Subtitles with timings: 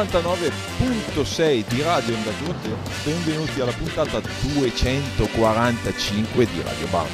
[0.00, 2.74] 99.6 di Radio D'Urto.
[3.04, 7.06] Benvenuti alla puntata 245 di Radio Bam.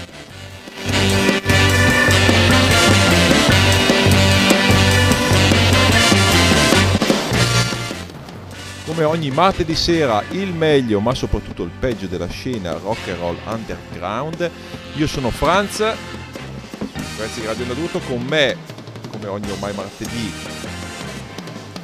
[8.84, 13.36] Come ogni martedì sera il meglio ma soprattutto il peggio della scena rock and roll
[13.46, 14.48] underground.
[14.94, 15.78] Io sono Franz,
[17.16, 18.56] grazie di Radio D'Urto, con me
[19.10, 20.55] come ogni ormai martedì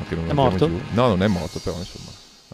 [0.08, 0.68] che non È morto?
[0.68, 0.78] giù.
[0.92, 2.10] No, non è morto, però insomma.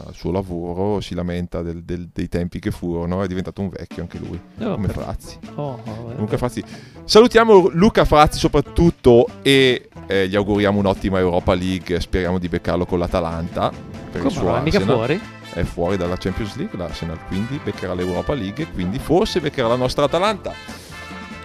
[0.06, 4.02] Al suo lavoro si lamenta del- del- dei tempi che furono, è diventato un vecchio
[4.02, 5.38] anche lui, Oh, come per- Frazzi.
[5.54, 6.16] oh, oh, eh.
[6.16, 6.64] Luca Frazzi.
[7.04, 12.98] Salutiamo Luca Frazzi soprattutto e eh, gli auguriamo un'ottima Europa League, speriamo di beccarlo con
[12.98, 13.70] l'Atalanta.
[13.70, 13.80] Per
[14.16, 15.20] il Come suo non è mica fuori?
[15.52, 19.76] è fuori dalla Champions League l'Arsenal, quindi beccherà l'Europa League e quindi forse beccherà la
[19.76, 20.52] nostra Atalanta.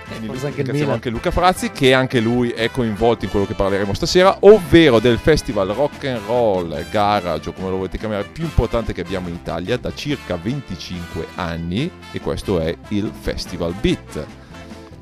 [0.09, 3.53] Quindi forse anche il anche Luca Frazzi che anche lui è coinvolto in quello che
[3.53, 8.43] parleremo stasera, ovvero del festival rock and roll garage o come lo volete chiamare più
[8.43, 14.25] importante che abbiamo in Italia da circa 25 anni e questo è il Festival Beat.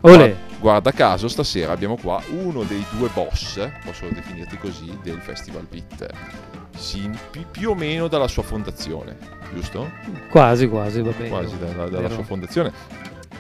[0.01, 0.35] Olè.
[0.59, 6.09] Guarda caso, stasera abbiamo qua uno dei due boss, posso definirti così, del Festival Beat.
[6.75, 9.17] Sì, pi- più o meno dalla sua fondazione,
[9.53, 9.89] giusto?
[10.29, 11.29] Quasi, quasi, va bene.
[11.29, 12.71] Quasi dalla, dalla sua fondazione.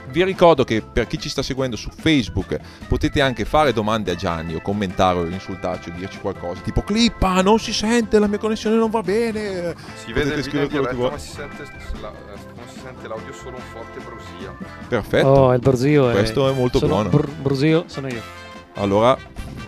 [0.09, 2.57] Vi ricordo che per chi ci sta seguendo su Facebook
[2.87, 7.41] potete anche fare domande a Gianni o commentare o insultarci o dirci qualcosa tipo Clippa,
[7.41, 9.75] non si sente, la mia connessione non va bene.
[9.95, 11.09] Si Potete vede il video scrivere quello che vuoi.
[11.11, 11.63] ma si sente,
[12.01, 12.11] la-
[12.55, 14.57] non si sente l'audio solo un forte brusio.
[14.87, 16.13] Perfetto, Oh, il Brusio è...
[16.13, 17.09] questo è molto sono buono.
[17.09, 18.21] Br- Brusio sono io.
[18.75, 19.17] Allora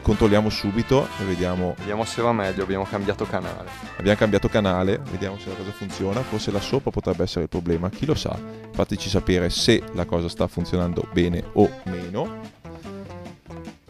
[0.02, 3.70] controlliamo subito e vediamo Vediamo se va meglio, abbiamo cambiato canale.
[3.98, 6.22] Abbiamo cambiato canale, vediamo se la cosa funziona.
[6.22, 8.38] Forse là sopra potrebbe essere il problema, chi lo sa.
[8.72, 12.58] Fateci sapere se la cosa sta funzionando bene o meno.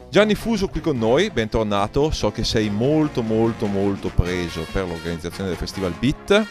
[0.09, 2.09] Gianni Fuso qui con noi, bentornato.
[2.11, 6.45] So che sei molto molto molto preso per l'organizzazione del Festival Beat,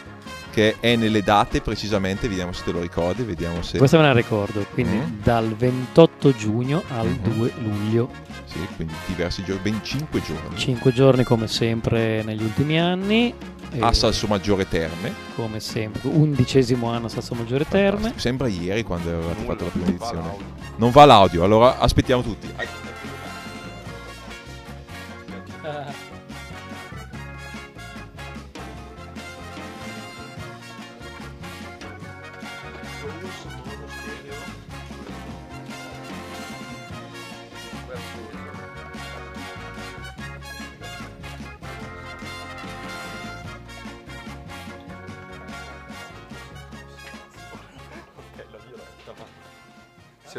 [0.51, 3.77] che è nelle date precisamente, vediamo se te lo ricordi, vediamo se...
[3.77, 5.21] Questo me la ricordo, quindi Mm.
[5.23, 7.17] dal 28 giugno al Mhm.
[7.33, 8.09] 2 luglio.
[8.45, 10.57] Sì, quindi diversi giorni, ben 5 giorni.
[10.57, 13.33] 5 giorni come sempre negli ultimi anni.
[13.79, 15.13] A Salso Maggiore Terme.
[15.35, 18.13] Come sempre, undicesimo anno a Sasso Maggiore Terme.
[18.15, 20.27] Sembra ieri quando avevate fatto la prima non va edizione.
[20.27, 20.45] l'audio.
[20.77, 22.47] Non va l'audio, allora aspettiamo tutti.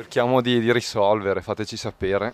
[0.00, 2.32] Cerchiamo di, di risolvere, fateci sapere.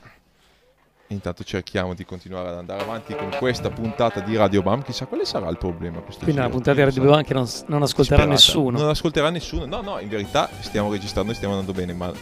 [1.09, 4.85] Intanto cerchiamo di continuare ad andare avanti con questa puntata di Radio Bam.
[4.85, 5.99] Chissà quale sarà il problema.
[5.99, 6.53] Questo Quindi giro.
[6.53, 7.03] puntata di Radio.
[7.03, 8.31] Bam che non, non ascolterà Disperata.
[8.31, 8.79] nessuno.
[8.79, 9.67] Non ascolterà nessuno.
[9.67, 12.13] No, no, in verità stiamo registrando e stiamo andando bene, ma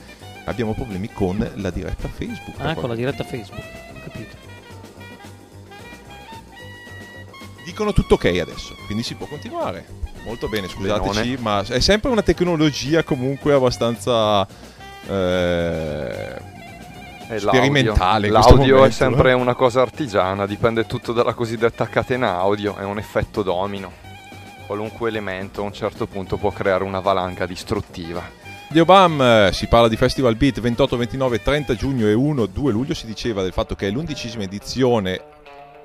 [0.46, 2.58] abbiamo problemi con la diretta Facebook.
[2.60, 3.60] Ah, con la diretta Facebook.
[3.60, 4.36] Ho capito.
[7.66, 9.84] Dicono tutto ok adesso, quindi si può continuare.
[10.24, 11.38] Molto bene, scusateci, Benone.
[11.38, 14.72] ma è sempre una tecnologia comunque abbastanza
[15.08, 16.40] eh,
[17.38, 18.28] sperimentale.
[18.28, 18.56] l'audio.
[18.56, 19.34] L'audio è momento, sempre eh.
[19.34, 24.02] una cosa artigiana, dipende tutto dalla cosiddetta catena audio, è un effetto domino.
[24.66, 28.42] Qualunque elemento a un certo punto può creare una valanga distruttiva.
[28.68, 32.72] Radio Bam, eh, si parla di Festival Beat 28, 29, 30 giugno e 1, 2
[32.72, 32.94] luglio.
[32.94, 35.20] Si diceva del fatto che è l'undicesima edizione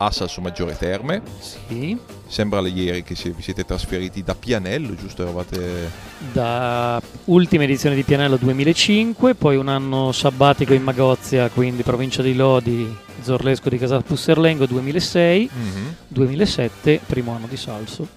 [0.02, 1.22] a Salso Maggiore Terme.
[1.40, 1.98] Sì,
[2.28, 5.24] Sembra ieri che si- vi siete trasferiti da Pianello, giusto?
[5.24, 5.90] Eravate...
[6.32, 12.36] da ultima edizione di Pianello 2005, poi un anno sabbatico in Magozia, quindi provincia di
[12.36, 15.96] Lodi, Zorlesco di Casal Pusserlengo 2006, Mhm.
[16.08, 18.08] 2007, primo anno di Salso,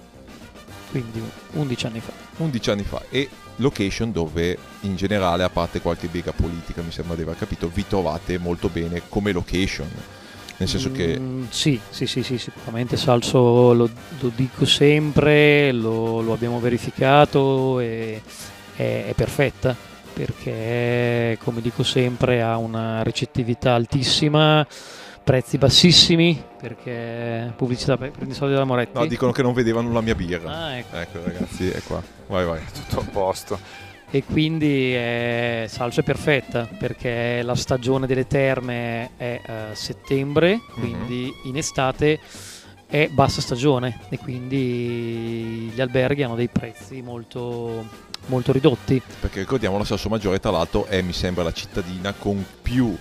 [0.91, 1.21] quindi
[1.53, 2.13] 11 anni fa.
[2.37, 7.15] 11 anni fa e location dove in generale a parte qualche bega politica mi sembra
[7.17, 9.87] di aver capito vi trovate molto bene come location
[10.63, 13.89] nel senso che Mm, sì, sì, sì, sì, sicuramente Salso lo,
[14.21, 18.23] lo dico sempre, lo, lo abbiamo verificato e
[18.77, 19.75] è, è perfetta
[20.13, 24.65] perché come dico sempre ha una ricettività altissima,
[25.25, 28.93] prezzi bassissimi perché pubblicità pre- prendi soldi della Moretti.
[28.99, 30.97] no, dicono che non vedevano la mia birra Ah, ecco.
[30.97, 33.59] ecco ragazzi è qua vai vai Tutto a posto.
[34.15, 41.33] E quindi eh, Salso è perfetta perché la stagione delle terme è eh, settembre, quindi
[41.45, 42.21] in estate
[42.87, 47.87] è bassa stagione e quindi gli alberghi hanno dei prezzi molto,
[48.27, 49.01] molto ridotti.
[49.19, 52.95] perché ricordiamo la Salso Maggiore tra l'altro è mi sembra la cittadina con più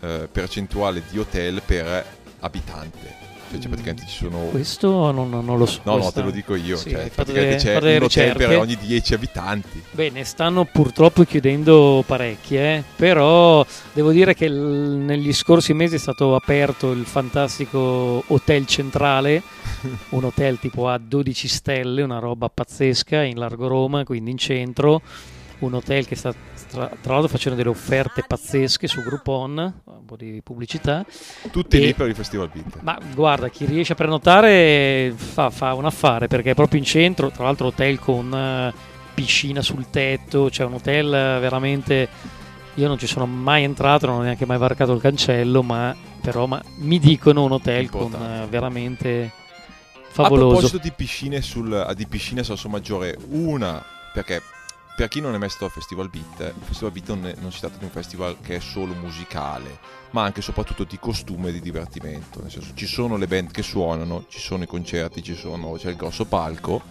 [0.00, 2.04] eh, percentuale di hotel per
[2.40, 3.15] abitante
[3.50, 5.80] cioè, cioè, praticamente ci sono Questo non, non lo so.
[5.84, 8.02] no no questa- te lo dico io Sì, cioè, praticamente delle- c'è un
[8.32, 14.98] hotel per ogni 10 abitanti Bene, stanno purtroppo chiudendo parecchie, però devo dire che l-
[15.04, 19.42] negli scorsi mesi è stato aperto il fantastico Hotel Centrale,
[20.10, 25.00] un hotel tipo a 12 stelle, una roba pazzesca in largo Roma, quindi in centro,
[25.60, 26.32] un hotel che sta
[26.68, 31.04] tra, tra l'altro facendo delle offerte pazzesche su Groupon, un po' di pubblicità.
[31.50, 35.72] tutti E- lì per il Festival Beat Ma guarda, chi riesce a prenotare fa, fa
[35.74, 38.72] un affare perché è proprio in centro, tra l'altro hotel con eh,
[39.14, 42.08] piscina sul tetto, cioè un hotel eh, veramente...
[42.78, 46.44] Io non ci sono mai entrato, non ho neanche mai varcato il cancello, ma però
[46.44, 48.42] ma, mi dicono un hotel con Importante.
[48.42, 50.48] eh, veramente A favoloso.
[50.58, 53.82] proposito di piscine, sul, di piscine a Salso Maggiore, una,
[54.12, 54.42] perché
[54.96, 57.60] per chi non è mai stato al Festival Beat, Festival Beat non, è- non si
[57.60, 59.78] tratta di un festival che è solo musicale,
[60.10, 62.40] ma anche e soprattutto di costume e di divertimento.
[62.40, 65.96] Nel senso, ci sono le band che suonano, ci sono i concerti, sono, c'è il
[65.96, 66.82] grosso palco,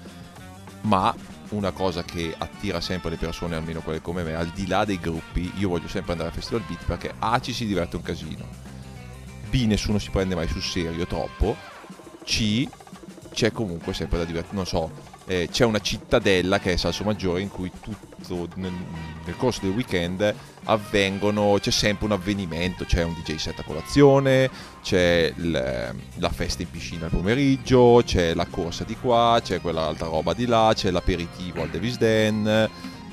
[0.82, 1.13] ma
[1.50, 5.00] una cosa che attira sempre le persone, almeno quelle come me, al di là dei
[5.00, 8.48] gruppi, io voglio sempre andare al Festival Beat perché A ci si diverte un casino,
[9.50, 11.56] B nessuno si prende mai sul serio troppo,
[12.24, 12.68] C
[13.34, 14.91] c'è comunque sempre da divertirsi, non so,
[15.27, 18.72] eh, c'è una cittadella che è Salso Maggiore in cui tutto nel,
[19.25, 20.34] nel corso del weekend
[20.65, 24.50] avvengono, c'è sempre un avvenimento, c'è un DJ set a colazione,
[24.84, 30.08] c'è il- la festa in piscina al pomeriggio, c'è la corsa di qua, c'è quell'altra
[30.08, 32.48] roba di là, c'è l'aperitivo al Davis Den,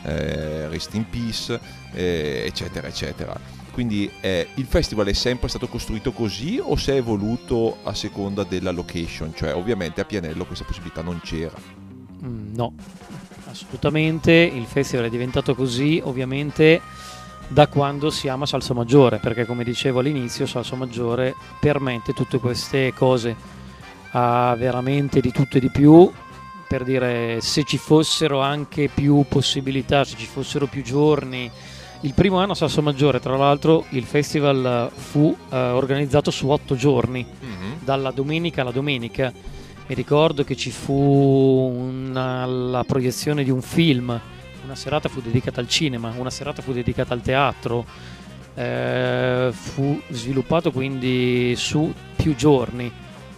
[0.05, 1.59] eh, Rest in Peace,
[1.93, 3.39] eh, eccetera, eccetera.
[3.73, 8.45] Quindi eh, il festival è sempre stato costruito così o si è evoluto a seconda
[8.45, 9.33] della location?
[9.35, 11.82] Cioè ovviamente a Pianello questa possibilità non c'era.
[12.25, 12.75] Mm, no,
[13.51, 14.33] assolutamente.
[14.33, 16.81] Il festival è diventato così, ovviamente,
[17.49, 22.93] da quando si ama Salsa Maggiore, perché come dicevo all'inizio, Salsa Maggiore permette tutte queste
[22.95, 23.35] cose.
[24.13, 26.11] Ha veramente di tutto e di più.
[26.69, 31.51] Per dire, se ci fossero anche più possibilità, se ci fossero più giorni.
[32.05, 36.75] Il primo anno a Salsa Maggiore, tra l'altro, il festival fu eh, organizzato su otto
[36.75, 37.25] giorni
[37.85, 39.33] dalla domenica alla domenica.
[39.87, 44.19] Mi ricordo che ci fu una- la proiezione di un film,
[44.65, 47.85] una serata fu dedicata al cinema, una serata fu dedicata al teatro,
[48.55, 52.91] eh, fu sviluppato quindi su più giorni.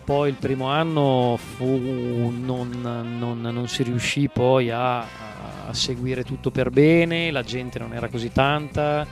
[0.05, 6.51] Poi il primo anno fu, non, non- non si riuscì poi a, a seguire tutto
[6.51, 9.07] per bene, la gente non era così tanta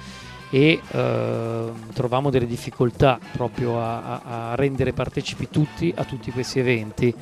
[0.55, 6.59] e eh, trovavamo delle difficoltà proprio a, a- a rendere partecipi tutti a tutti questi
[6.59, 7.15] eventi.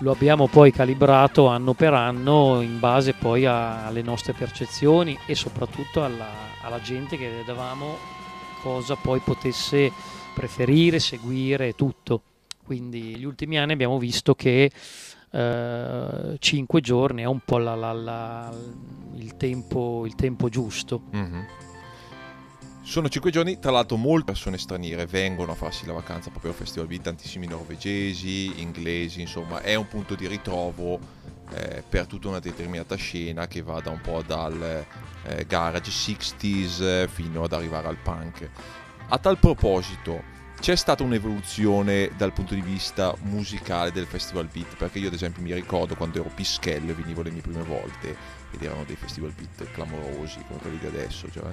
[0.00, 5.36] Lo abbiamo poi calibrato anno per anno in base poi a- alle nostre percezioni e
[5.36, 6.26] soprattutto alla,
[6.62, 7.96] alla gente che vedevamo
[8.60, 9.92] cosa poi potesse
[10.34, 12.22] preferire, seguire tutto.
[12.64, 14.70] Quindi gli ultimi anni abbiamo visto che
[15.30, 16.36] eh,
[16.80, 18.50] giorni è un po' la- la-
[19.14, 21.02] il, tempo, il tempo giusto.
[21.12, 21.46] Mhm.
[22.88, 26.56] Sono cinque giorni, tra l'altro molte persone straniere vengono a farsi la vacanza proprio al
[26.56, 30.98] Festival Beat, tantissimi norvegesi, inglesi, insomma è un punto di ritrovo
[31.50, 34.86] eh, per tutta una determinata scena che va da un po' dal
[35.24, 38.48] eh, garage 60s eh, fino ad arrivare al punk.
[39.08, 40.22] A tal proposito,
[40.58, 45.42] c'è stata un'evoluzione dal punto di vista musicale del Festival Beat, perché io ad esempio
[45.42, 48.16] mi ricordo quando ero pischello e venivo le mie prime volte
[48.50, 51.52] ed erano dei Festival Beat clamorosi come quelli di adesso, cioè,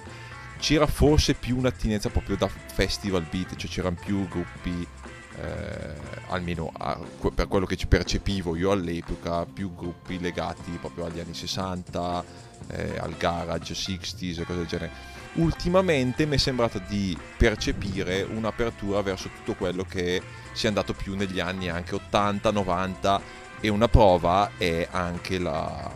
[0.58, 4.88] c'era forse più un'attinenza proprio da Festival Beat, cioè c'erano più gruppi,
[5.42, 5.94] eh,
[6.28, 7.00] almeno a,
[7.34, 12.24] per quello che percepivo io all'epoca, più gruppi legati proprio agli anni 60,
[12.68, 15.14] eh, al garage, 60s e cose del genere.
[15.34, 20.22] Ultimamente mi è sembrato di percepire un'apertura verso tutto quello che
[20.54, 23.22] si è andato più negli anni anche 80, 90
[23.60, 25.94] e una prova è anche la,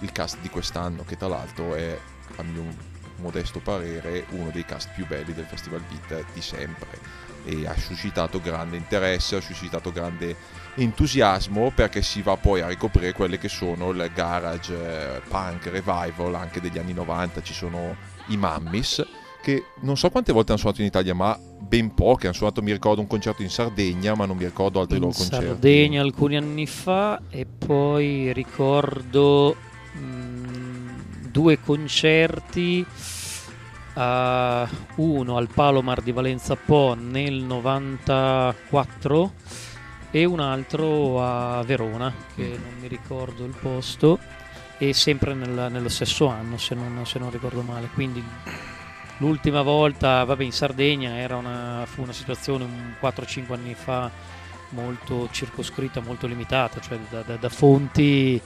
[0.00, 1.98] il cast di quest'anno che tra l'altro è
[2.36, 7.22] a mio modesto parere uno dei cast più belli del Festival Beat di sempre.
[7.44, 10.34] E ha suscitato grande interesse, ha suscitato grande
[10.76, 16.34] entusiasmo perché si va poi a ricoprire quelle che sono il garage eh, punk revival
[16.34, 17.94] anche degli anni 90 ci sono
[18.28, 19.06] i Mammis
[19.44, 22.26] che non so quante volte hanno suonato in Italia ma ben poche.
[22.26, 25.14] Hanno suonato mi ricordo un concerto in Sardegna ma non mi ricordo altri in loro
[25.14, 25.44] concerti.
[25.44, 29.54] In Sardegna alcuni anni fa e poi ricordo
[29.92, 30.33] mh, mm,
[31.34, 32.86] due concerti
[33.94, 34.00] uh,
[34.94, 39.32] uno al Palomar di Valenza Po nel 94
[40.12, 44.20] e un altro a Verona, che non mi ricordo il posto,
[44.78, 47.88] e sempre nel, nello stesso anno, se non, se non, ricordo male.
[47.92, 48.22] Quindi
[49.16, 54.08] l'ultima volta, vabbè, in Sardegna era una, fu una situazione 4-5 anni fa
[54.68, 58.40] molto circoscritta, molto limitata, cioè da, da, da fonti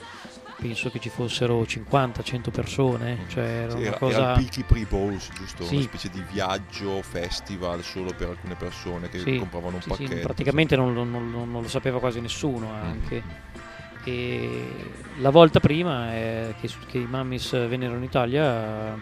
[0.60, 3.18] penso che ci fossero 50-100 persone.
[3.28, 4.16] Cioè era, sì, era, cosa...
[4.16, 5.64] era il Pilky Pre-Balls, giusto?
[5.64, 5.76] Sì.
[5.76, 10.14] Una specie di viaggio, festival solo per alcune persone che sì, compravano un sì, pacchetto.
[10.14, 13.22] Sì, praticamente non, non, non, lo sapeva quasi nessuno anche.
[13.24, 13.56] Mm.
[14.04, 14.74] E
[15.18, 18.96] la volta prima è che, che, i Mammis vennero in Italia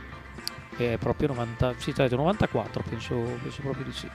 [0.76, 4.08] è proprio 90, sì, 94, penso, penso proprio di sì.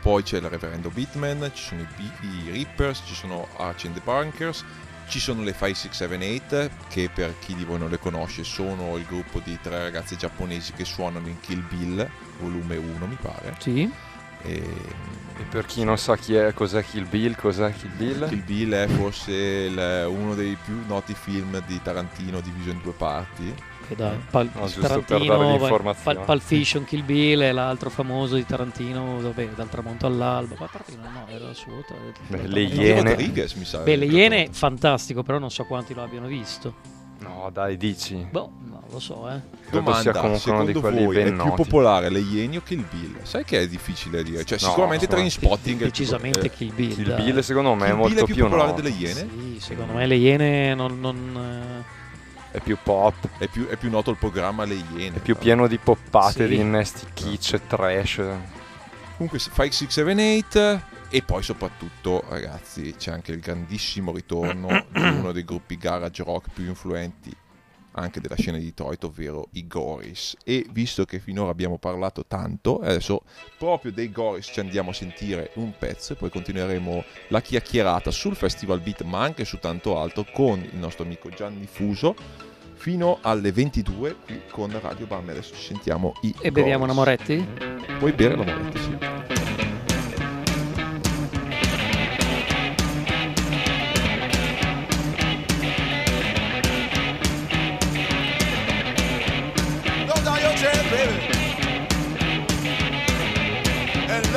[0.00, 4.00] Poi c'è il Reverendo Bitman, ci sono i, i Reapers, ci sono Arch and the
[4.02, 4.64] Bunkers,
[5.10, 9.40] ci sono le 5678 che per chi di voi non le conosce sono il gruppo
[9.40, 13.56] di tre ragazze giapponesi che suonano in Kill Bill, volume 1 mi pare.
[13.58, 13.90] Sì.
[14.42, 18.28] E, e per chi non sa chi è, cos'è Kill Bill, cos'è Kill Bill?
[18.28, 22.92] Kill Bill è forse il, uno dei più noti film di Tarantino diviso in due
[22.92, 23.52] parti
[23.90, 25.58] che dai, Pal- no, Tarantino,
[26.02, 30.54] Pal- Pulp Fiction, Kill Bill e l'altro famoso di Tarantino, dove dal tramonto all'alba.
[30.58, 31.84] Ma Tarantino no, era il suo.
[32.28, 33.16] Beh, le Iene.
[33.16, 33.78] mi sa.
[33.78, 36.98] Beh, le Iene, fantastico, però non so quanti lo abbiano visto.
[37.18, 38.26] No, dai, dici.
[38.30, 39.40] Boh, non lo so, eh.
[39.70, 43.22] Domanda, secondo voi è più popolare le Iene o Kill Bill?
[43.22, 44.44] Sai che è difficile dire?
[44.44, 46.94] Cioè, no, sicuramente no, Trainspotting decisamente è Kill Bill.
[46.94, 48.76] Kill Bill secondo me Kill è molto Bill è più, più popolare no.
[48.76, 49.28] delle Iene?
[49.28, 51.00] Sì, secondo me le Iene non...
[51.00, 51.98] non
[52.50, 53.28] è più pop.
[53.38, 55.16] È più, è più, noto il programma Le Iene.
[55.16, 56.48] È più pieno di poppate, sì.
[56.48, 58.16] di innesti kitsch e trash.
[59.16, 65.76] Comunque, 5678 e poi soprattutto, ragazzi, c'è anche il grandissimo ritorno di uno dei gruppi
[65.76, 67.34] garage rock più influenti
[68.00, 70.36] anche della scena di Detroit, ovvero i Goris.
[70.44, 73.22] E visto che finora abbiamo parlato tanto, adesso
[73.58, 78.36] proprio dei Goris ci andiamo a sentire un pezzo e poi continueremo la chiacchierata sul
[78.36, 82.14] Festival Beat, ma anche su tanto altro con il nostro amico Gianni Fuso
[82.74, 85.28] fino alle 22 qui con Radio Bam.
[85.28, 87.46] Adesso ci sentiamo i E beviamo una Moretti?
[87.98, 89.39] Puoi bere la Moretti, sì.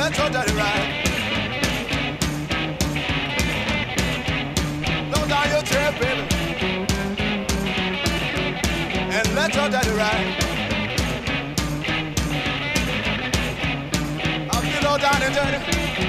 [0.04, 0.52] that's totally.
[5.10, 5.62] Don't die your
[5.98, 6.24] baby.
[9.16, 10.28] And that's totally right.
[14.50, 14.98] I feel all
[15.32, 16.03] dirty.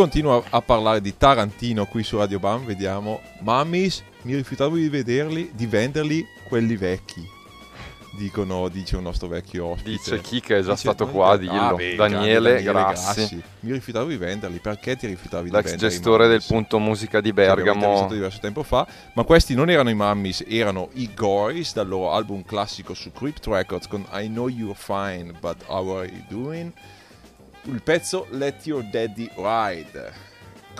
[0.00, 3.20] Continua a parlare di Tarantino qui su Radio Bam, vediamo.
[3.40, 7.22] Mammis, mi rifiutavo di vederli, di venderli quelli vecchi.
[8.16, 9.90] Dicono, dice un nostro vecchio ospite.
[9.90, 11.52] Dice chi che è già Dice, stato non- qua, dillo.
[11.52, 15.86] Ah, beh, Daniele, Daniele Grassi, Mi rifiutavo di venderli, perché ti rifiutavi di l'ex venderli?
[15.86, 17.74] i gestore del punto musica di Bergamo.
[17.74, 22.12] intervistato diverso tempo fa, ma questi non erano i Mammis, erano i Goris dal loro
[22.14, 26.72] album classico su Crypt Records con I Know You're Fine, but How Are You Doing?
[27.64, 30.29] Il pezzo Let Your Daddy Ride.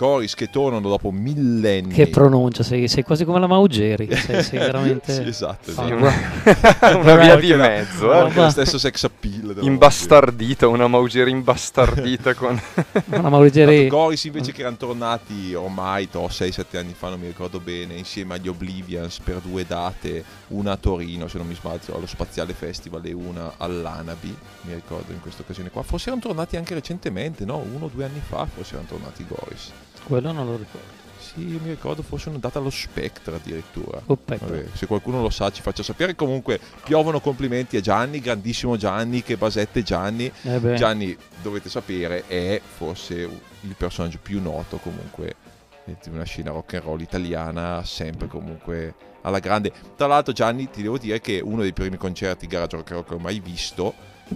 [0.01, 1.93] Goris che tornano dopo millenni.
[1.93, 5.13] Che pronuncia, sei, sei quasi come la Maugeri, sei, sei veramente...
[5.13, 5.69] sì, esatto.
[5.75, 5.93] Ah, esatto.
[5.93, 8.17] Una, una via di mezzo, eh.
[8.17, 9.57] Anche lo stesso sex appeal.
[9.61, 12.59] Imbastardita, una Maugeri imbastardita con...
[13.13, 13.81] Una Maugeri...
[13.81, 18.33] Tanto Goris invece che erano tornati ormai 6-7 anni fa, non mi ricordo bene, insieme
[18.33, 23.05] agli Oblivions per due date, una a Torino se non mi sbaglio, allo Spaziale Festival
[23.05, 25.83] e una all'Anabi, mi ricordo in questa occasione qua.
[25.83, 27.57] Forse erano tornati anche recentemente, no?
[27.57, 29.71] Uno o due anni fa forse erano tornati i Goris.
[30.03, 30.99] Quello non lo ricordo.
[31.19, 34.01] Sì, mi ricordo forse una data allo Spectre addirittura.
[34.05, 34.17] Oh.
[34.25, 36.13] Vabbè, se qualcuno lo sa ci faccia sapere.
[36.15, 40.29] Comunque piovono complimenti a Gianni, grandissimo Gianni, che basette Gianni.
[40.41, 45.35] Eh Gianni, dovete sapere, è forse il personaggio più noto comunque
[45.83, 49.71] di una scena rock and roll italiana, sempre comunque alla grande.
[49.95, 53.07] Tra l'altro Gianni, ti devo dire che uno dei primi concerti garage rock and roll
[53.07, 53.93] che ho mai visto,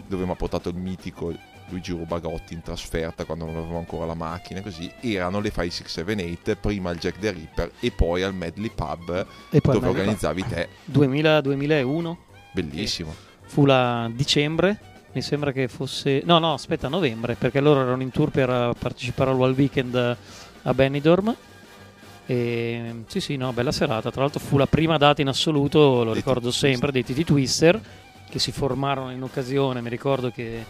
[0.08, 1.34] dove mi ha portato il mitico
[1.70, 6.90] Luigi Rubagotti in trasferta quando non avevo ancora la macchina, così erano le 5678, prima
[6.90, 10.70] al Jack the Ripper e poi al Medley Pub e poi dove organizzavi te.
[10.86, 12.18] 2000, 2001
[12.54, 13.14] Bellissimo.
[13.46, 14.80] fu la dicembre,
[15.14, 16.22] mi sembra che fosse...
[16.26, 20.18] No, no, aspetta, novembre, perché loro erano in tour per eh, partecipare al Weekend eh,
[20.64, 21.36] a Benidorm.
[22.28, 24.12] E sì, sì, no, bella serata.
[24.12, 27.80] Tra l'altro fu la prima data in assoluto, lo Dei ricordo sempre, dei Titi Twister
[28.30, 29.80] che si formarono in occasione.
[29.80, 30.66] Mi ricordo che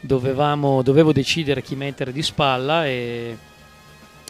[0.00, 3.36] dovevamo, dovevo decidere chi mettere di spalla e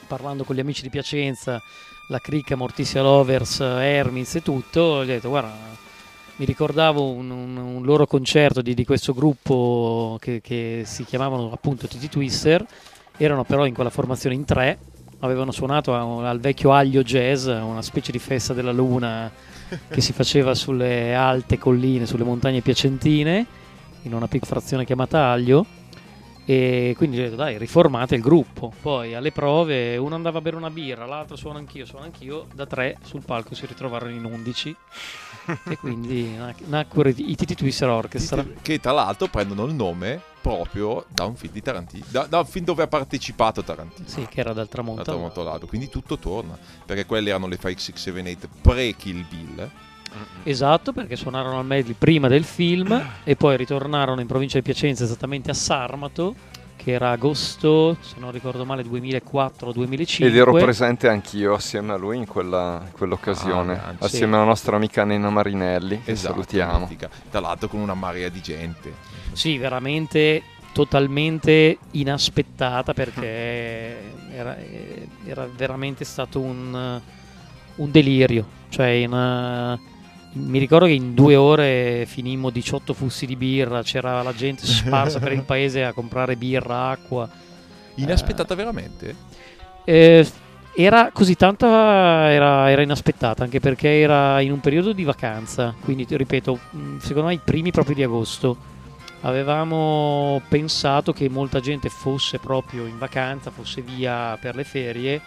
[0.07, 1.61] parlando con gli amici di Piacenza,
[2.09, 5.55] la cricca Mortisia Lovers, Hermits e tutto, gli ho detto guarda,
[6.37, 11.53] mi ricordavo un, un- un loro concerto di, di questo gruppo che, che si chiamavano
[11.53, 12.65] appunto Titi Twister,
[13.17, 14.79] erano però in quella formazione in tre,
[15.21, 19.31] avevano suonato al vecchio Aglio Jazz, una specie di festa della luna
[19.89, 23.47] che si faceva sulle alte colline, sulle montagne piacentine,
[24.03, 25.67] in una piccola frazione chiamata Aglio.
[26.47, 28.73] E quindi ho detto dai, riformate il gruppo.
[28.81, 32.47] Poi alle prove uno andava a bere una birra, l'altro suona anch'io, suona anch'io.
[32.53, 34.75] Da tre sul palco si ritrovarono in undici.
[35.69, 38.45] e quindi nac- nacquero i Titi Twister Orchestra.
[38.61, 42.47] Che tra l'altro prendono il nome proprio da un film di Tarantino, da, da un
[42.47, 44.09] film dove ha partecipato Tarantino.
[44.09, 45.03] Sì, che era dal tramonto.
[45.03, 45.67] Da Tramonto all'alba.
[45.67, 46.59] Quindi tutto torna.
[46.85, 49.71] Perché quelle erano le 5678 pre-Kill Bill.
[50.43, 55.05] Esatto, perché suonarono al medley prima del film e poi ritornarono in provincia di Piacenza,
[55.05, 56.35] esattamente a Sarmato,
[56.77, 60.25] che era agosto, se non ricordo male, 2004-2005.
[60.25, 64.35] Ed ero presente anch'io assieme a lui in quella- in quell'occasione, Ah, assieme Sì.
[64.35, 66.89] alla nostra amica Nena Marinelli, che Esatto, salutiamo.
[67.31, 68.95] Tra l'altro con una marea di gente.
[69.33, 70.43] Sì, veramente
[70.73, 73.97] totalmente inaspettata perché
[74.33, 74.57] era,
[75.27, 77.01] era veramente stato un,
[77.77, 78.47] un delirio.
[78.71, 79.13] Cioè, in,
[80.33, 85.19] mi ricordo che in due ore finimmo 18 fussi di birra, c'era la gente sparsa
[85.19, 87.29] per il paese a comprare birra, acqua.
[87.97, 89.15] Inaspettata veramente?
[89.85, 90.27] Eh,
[90.73, 96.07] era così tanta, era, era inaspettata anche perché era in un periodo di vacanza, quindi
[96.09, 98.69] ripeto, mh, secondo me i primi proprio di agosto.
[99.23, 105.21] Avevamo pensato che molta gente fosse proprio in vacanza, fosse via per le ferie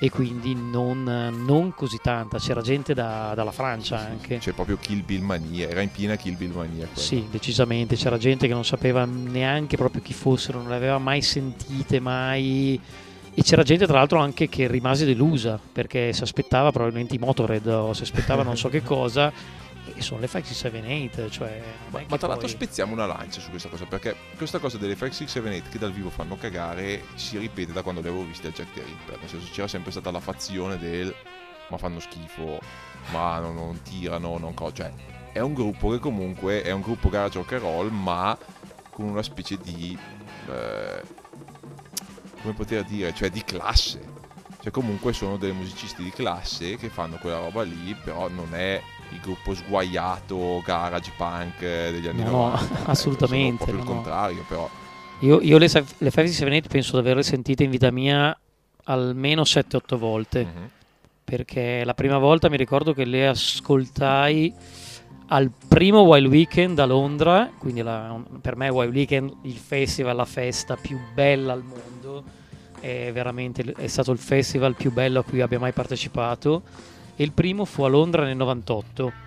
[0.00, 1.02] e quindi non,
[1.44, 4.38] non così tanta, c'era gente da- dalla Francia anche.
[4.38, 5.68] C'è proprio Kill Bill mania.
[5.68, 6.86] Era in piena Kill Bill mania.
[6.86, 6.94] quella.
[6.94, 11.22] Sì, decisamente, c'era gente che non sapeva neanche proprio chi fossero, non le aveva mai
[11.22, 12.80] sentite, mai...
[13.34, 17.66] E c'era gente tra l'altro anche che rimase delusa perché si aspettava probabilmente i Motorhead
[17.68, 19.32] o si aspettava non so che cosa
[19.94, 21.60] e sono le 578, cioè...
[21.60, 24.78] non Ma, ma tra l'altro poi- spezziamo una lancia su questa cosa perché questa cosa
[24.78, 28.52] delle 5678 che dal vivo fanno cagare si ripete da quando le avevo viste al
[28.52, 29.18] Jack the Ripper.
[29.20, 31.14] Nel senso c'era sempre stata la fazione del
[31.70, 32.58] ma fanno schifo,
[33.12, 34.90] ma non, non tirano, non co- cioè
[35.32, 38.36] è un gruppo che comunque è un gruppo garage rock and roll ma
[38.90, 39.96] con una specie di
[40.48, 41.02] eh,
[42.42, 44.16] come poter dire, cioè di classe.
[44.60, 48.80] Cioè comunque sono dei musicisti di classe che fanno quella roba lì, però non è
[49.10, 52.64] il gruppo sguaiato garage punk eh, degli anni No, no, 90.
[52.74, 53.94] ecco, assolutamente, sono proprio no, il no.
[53.94, 54.70] contrario, però
[55.20, 58.36] Io, io le, le 578 penso di averle sentite in vita mia
[58.84, 60.44] almeno 7-8 volte.
[60.44, 60.70] mhm.
[61.24, 64.52] perché la prima volta mi ricordo che le ascoltai
[65.28, 70.24] al primo Wild Weekend a Londra, quindi la, per me Wild Weekend il festival, la
[70.24, 72.24] festa più bella al mondo,
[72.80, 76.62] è veramente è stato il festival più bello a cui abbia mai partecipato
[77.16, 79.26] e il primo fu a Londra nel 98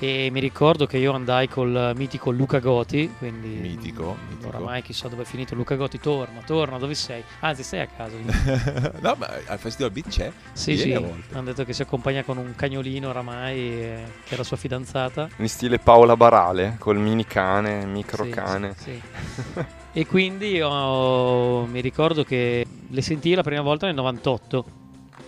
[0.00, 4.48] e mi ricordo che io andai col mitico Luca Goti, quindi Mitico, mitico.
[4.48, 7.22] oramai chissà dove è finito Luca Goti, torna, torna, dove sei?
[7.40, 8.16] Anzi, stai a casa.
[9.00, 10.32] no, ma al Festival Beat c'è.
[10.52, 14.56] sì, sì, hanno detto che si accompagna con un cagnolino oramai, eh, che era sua
[14.56, 15.28] fidanzata.
[15.36, 18.74] In stile Paola Barale, col mini cane, micro Sì, cane.
[18.76, 19.64] sì, sì.
[19.96, 24.64] e quindi ho- mi ricordo che le sentii la prima volta nel 98.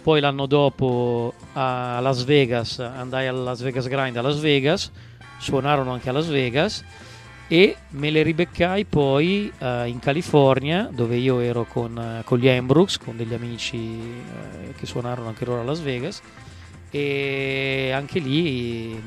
[0.03, 4.91] Poi l'anno dopo a Las Vegas, andai al Las Vegas Grind a Las Vegas,
[5.39, 6.85] suonarono anche a Las Vegas
[7.49, 12.49] e me le ribeccai poi eh, in California dove io ero con, eh, con gli
[12.49, 16.21] Ambrooks, con degli amici eh, che suonarono anche loro a Las Vegas
[16.91, 19.01] e anche lì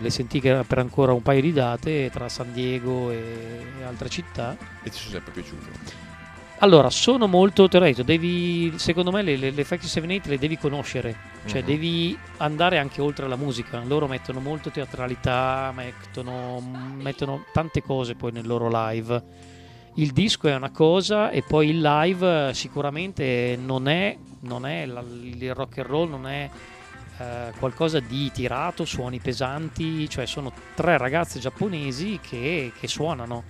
[0.00, 4.08] le sentì che era per ancora un paio di date tra San Diego e altre
[4.08, 4.56] città.
[4.82, 6.08] E ti sono sempre piaciuto.
[6.62, 10.38] Allora, sono molto, te l'ho detto, devi, secondo me le, le, le Factory 78 le
[10.38, 11.66] devi conoscere, cioè Mhm.
[11.66, 13.80] devi andare anche oltre la musica.
[13.86, 16.60] Loro mettono molto teatralità, mettono,
[17.00, 19.22] mettono tante cose poi nel loro live.
[19.94, 25.00] Il disco è una cosa e poi il live sicuramente non è, non è la-
[25.00, 26.48] il rock and roll, non è
[27.20, 33.44] eh, qualcosa di tirato, suoni pesanti, cioè sono tre ragazze giapponesi che, che suonano.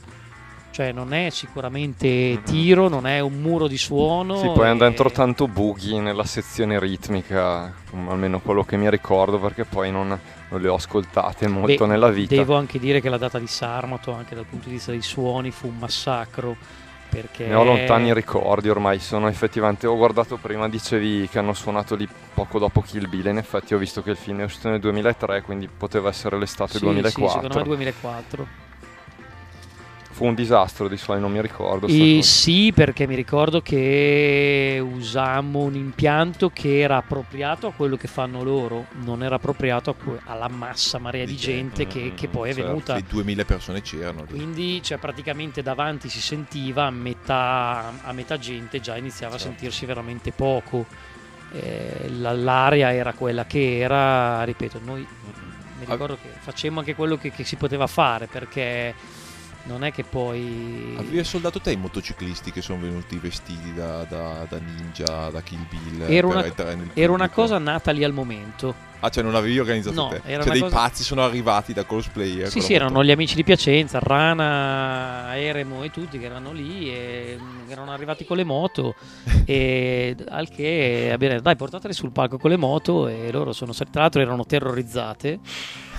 [0.73, 2.07] Cioè non è sicuramente
[2.37, 2.43] Mhm.
[2.45, 4.37] tiro, non è un muro di suono.
[4.37, 7.75] Sì, poi e- dentro tanto boogie nella sezione ritmica,
[8.09, 10.09] almeno quello che mi ricordo, perché poi non,
[10.49, 12.37] non le ho ascoltate molto Beh, nella vita.
[12.37, 15.51] Devo anche dire che la data di Sarmato, anche dal punto di vista dei suoni,
[15.51, 16.57] fu un massacro.
[17.11, 21.97] Perché Ne ho lontani ricordi ormai, sono effettivamente, ho guardato prima, dicevi che hanno suonato
[21.97, 24.79] lì poco dopo Kill Bill, in effetti ho visto che il film è uscito nel
[24.79, 27.31] 2003, quindi poteva essere l'estate Sì, sì, 2004.
[27.43, 28.47] secondo me 2004.
[30.21, 31.87] Fu un disastro di suoni, non mi ricordo.
[31.87, 38.07] E sì, perché mi ricordo che usammo un impianto che era appropriato a quello che
[38.07, 42.11] fanno loro, non era appropriato a que- alla massa marea di Di gente gente, che,
[42.13, 42.69] mm, che poi è certo.
[42.69, 42.95] venuta.
[42.97, 44.37] Le 2000 persone c'erano lì.
[44.37, 49.47] Quindi cioè, praticamente davanti si sentiva a metà, a metà gente già iniziava Certo.
[49.49, 50.85] a sentirsi veramente poco.
[51.53, 57.17] Eh, la- l'area era quella che era, ripeto, noi mi ricordo che facemmo anche quello
[57.17, 58.95] che, che si poteva fare perché
[59.65, 60.95] non è che poi...
[60.97, 65.67] Avevi assoldato te i motociclisti che sono venuti vestiti da, da- da ninja, da Kill
[65.69, 66.03] Bill?
[66.11, 68.89] Era per una- Era una cosa nata lì al momento.
[69.03, 70.21] Ah, cioè non avevi organizzato No, te?
[70.27, 72.49] era Cioè dei cosa- pazzi sono arrivati da cosplayer.
[72.51, 73.05] Sì, sì, la erano moto.
[73.07, 78.27] gli amici di Piacenza, Rana, Eremo e tutti che erano lì e mm, erano arrivati
[78.27, 78.95] con le moto
[79.47, 83.73] e al che abbiamo detto dai portateli sul palco con le moto e loro sono
[83.73, 85.39] tra l'altro erano terrorizzate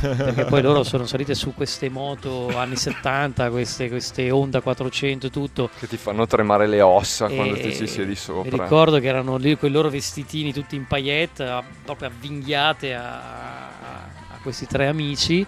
[0.01, 5.29] perché poi loro sono salite su queste moto anni 70, queste, queste Honda 400 e
[5.29, 5.69] tutto.
[5.77, 8.63] Che ti fanno tremare le ossa E quando ti ci siedi Mi sopra.
[8.63, 14.39] ricordo che erano lì con i loro vestitini tutti in paillette, proprio avvinghiate a, a
[14.41, 15.45] questi tre amici.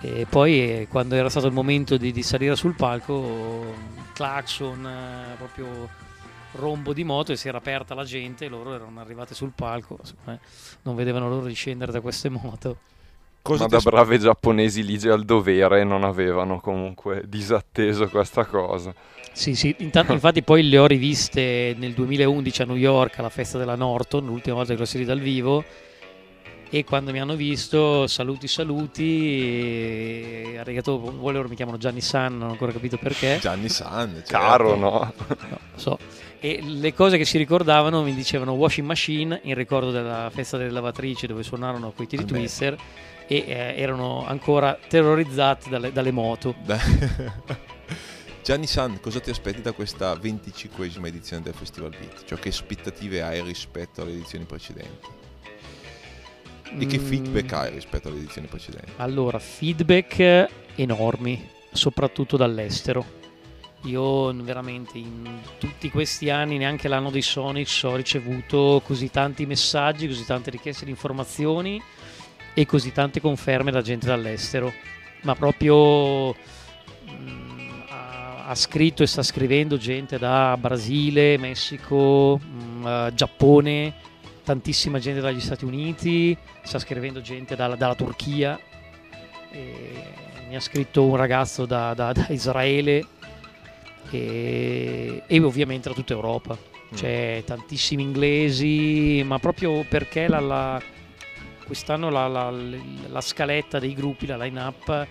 [0.00, 3.74] E poi eh, quando era stato il momento di, di salire sul palco,
[4.12, 5.88] clacson, eh, proprio
[6.52, 9.98] rombo di moto e si era aperta la gente loro erano arrivati sul palco.
[10.24, 10.40] me
[10.82, 12.78] non vedevano l'ora di scendere da queste moto.
[13.48, 18.92] Cosa Ma da as- brave giapponesi ligi al dovere non avevano comunque disatteso questa cosa.
[19.32, 23.56] Sì, sì, intanto- infatti poi le ho riviste nel 2011 a New York alla festa
[23.56, 25.64] della Norton, l'ultima volta che l'ho sentita dal vivo.
[26.70, 29.40] E quando mi hanno visto, saluti, saluti.
[30.52, 33.38] E arigato, voi loro mi chiamano Gianni San, non ho ancora capito perché.
[33.40, 34.12] Gianni San.
[34.16, 34.32] certo.
[34.32, 35.12] Caro, no?
[35.48, 35.98] No, so.
[36.40, 40.70] E le cose che si ricordavano mi dicevano washing machine in ricordo della festa delle
[40.70, 42.36] lavatrici dove suonarono coi tiri Vabbè.
[42.36, 42.76] twister
[43.28, 46.54] e eh, erano ancora terrorizzati dalle, dalle moto.
[48.42, 52.24] Gianni San, cosa ti aspetti da questa 25esima edizione del Festival Beat?
[52.24, 55.08] Cioè che aspettative hai rispetto alle edizioni precedenti?
[56.78, 57.04] E che Mm.
[57.04, 58.92] feedback hai rispetto alle edizioni precedenti?
[58.96, 63.16] Allora, feedback enormi, soprattutto dall'estero.
[63.82, 70.08] Io veramente in tutti questi anni, neanche l'anno dei Sonics, ho ricevuto così tanti messaggi,
[70.08, 71.80] così tante richieste di informazioni
[72.60, 74.72] e così tante conferme da gente dall'estero.
[75.22, 83.10] Ma proprio mm, ha, ha scritto e sta scrivendo gente da Brasile, Messico, mm, eh,
[83.14, 83.94] Giappone,
[84.42, 88.58] tantissima gente dagli Stati Uniti, sta scrivendo gente dalla, dalla Turchia,
[90.48, 93.06] mi ha scritto un ragazzo da, da- da Israele
[94.10, 96.56] e, e ovviamente da tutta Europa.
[96.56, 96.96] Mm.
[96.96, 100.82] C'è tantissimi inglesi, ma proprio perché la, la-
[101.68, 105.06] quest'anno la, la- la scaletta dei gruppi, la line-up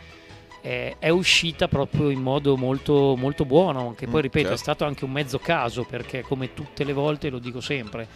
[0.61, 3.93] è, è uscita proprio in modo molto, molto buono.
[3.95, 4.61] Che poi, Mm, ripeto, è certo.
[4.63, 8.07] stato anche un mezzo caso perché, come tutte le volte, lo dico sempre,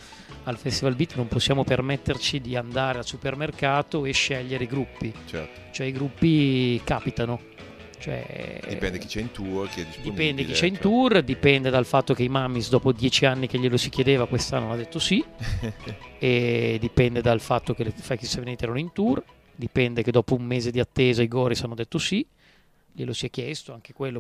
[0.46, 5.60] al Festival Beat non possiamo permetterci di andare al supermercato e scegliere i gruppi, Certo.
[5.72, 7.40] cioè i gruppi capitano.
[8.02, 10.16] Cioè, Dipende chi c'è in tour, chi è disponibile.
[10.16, 10.82] Dipende chi c'è in cioè.
[10.82, 14.72] tour, dipende dal fatto che i Mammis dopo dieci anni che glielo si chiedeva quest'anno
[14.72, 15.24] ha detto sì
[16.18, 20.44] e dipende dal fatto che le Fake Seven erano in tour, dipende che dopo un
[20.44, 22.26] mese di attesa i Goris hanno detto sì,
[22.92, 24.20] glielo si è chiesto, anche quello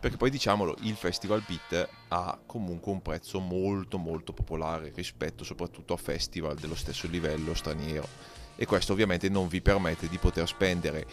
[0.00, 5.92] Perché poi diciamolo, il Festival Beat ha comunque un prezzo molto molto popolare rispetto soprattutto
[5.94, 8.08] a festival dello stesso livello straniero
[8.56, 11.06] e questo ovviamente non vi permette di poter spendere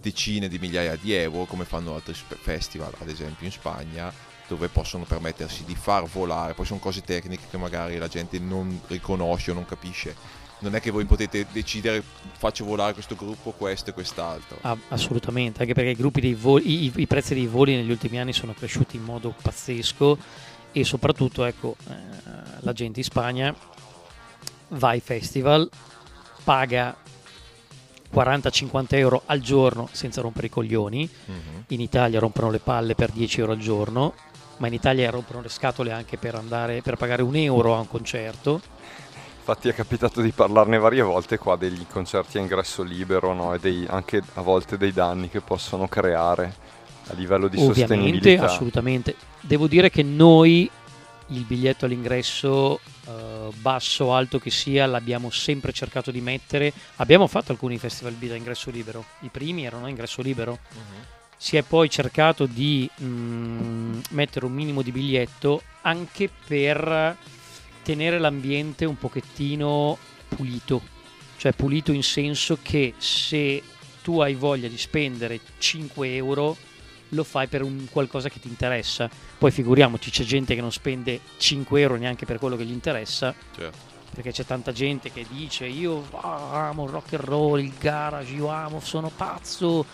[0.00, 4.12] decine di migliaia di euro come fanno altri festival, ad esempio in Spagna,
[4.48, 8.80] dove possono permettersi di far volare, poi sono cose tecniche che magari la gente non
[8.88, 10.38] riconosce o non capisce.
[10.62, 12.02] Non è che voi potete decidere
[12.36, 14.58] faccio volare questo gruppo, questo e quest'altro.
[14.60, 18.52] Ah, assolutamente, anche perché i, voli, i, i prezzi dei voli negli ultimi anni sono
[18.52, 20.18] cresciuti in modo pazzesco
[20.72, 21.94] e soprattutto ecco, eh,
[22.58, 23.54] la gente in Spagna
[24.68, 25.68] va ai festival,
[26.44, 26.96] paga
[28.12, 31.64] 40-50 euro al giorno senza rompere i coglioni, Mhm.
[31.68, 34.14] in Italia rompono le palle per 10 euro al giorno,
[34.58, 37.88] ma in Italia rompono le scatole anche per, andare, per pagare un euro a un
[37.88, 38.60] concerto.
[39.38, 43.54] Infatti è capitato di parlarne varie volte qua degli concerti a ingresso libero no?
[43.54, 46.54] e dei- anche a volte dei danni che possono creare
[47.08, 48.44] a livello di Ovviamente, sostenibilità.
[48.44, 49.14] assolutamente.
[49.40, 50.70] Devo dire che noi
[51.28, 56.72] il biglietto all'ingresso, eh, basso o alto che sia, l'abbiamo sempre cercato di mettere.
[56.96, 60.58] Abbiamo fatto alcuni festival B da ingresso libero, i primi erano a ingresso libero.
[60.72, 61.04] Mhm.
[61.36, 67.16] Si è poi cercato di mm, mettere un minimo di biglietto anche per
[67.82, 69.96] tenere l'ambiente un pochettino
[70.28, 70.82] pulito.
[71.38, 73.62] Cioè pulito in senso che se
[74.02, 76.56] tu hai voglia di spendere 5 euro
[77.10, 79.08] lo fai per un qualcosa che ti interessa.
[79.38, 83.34] Poi figuriamoci, c'è gente che non spende 5 euro neanche per quello che gli interessa,
[83.54, 83.78] Certo.
[84.14, 88.48] perché c'è tanta gente che dice io amo il rock and roll, il garage, io
[88.48, 89.84] amo, sono pazzo,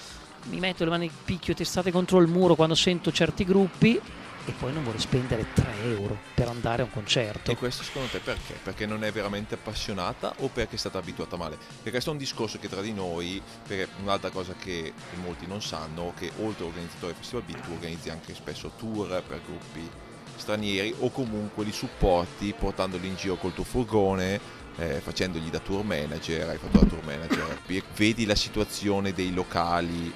[0.51, 4.01] mi metto le mani picchio testate contro il muro quando sento certi gruppi
[4.47, 7.51] e poi non vuole spendere 3 euro per andare a un concerto.
[7.51, 8.55] E questo secondo te perché?
[8.63, 11.57] Perché non è veramente appassionata o perché è stata abituata male?
[11.57, 15.61] Perché questo è un discorso che tra di noi, perché un'altra cosa che molti non
[15.61, 19.91] sanno, che oltre all'organizzatore del Festival Beat tu organizzi anche spesso tour per gruppi
[20.37, 24.39] stranieri o comunque li supporti portandoli in giro col tuo furgone,
[24.77, 27.63] eh, facendogli da tour manager, hai fatto da tour manager,
[27.97, 30.13] vedi la situazione dei locali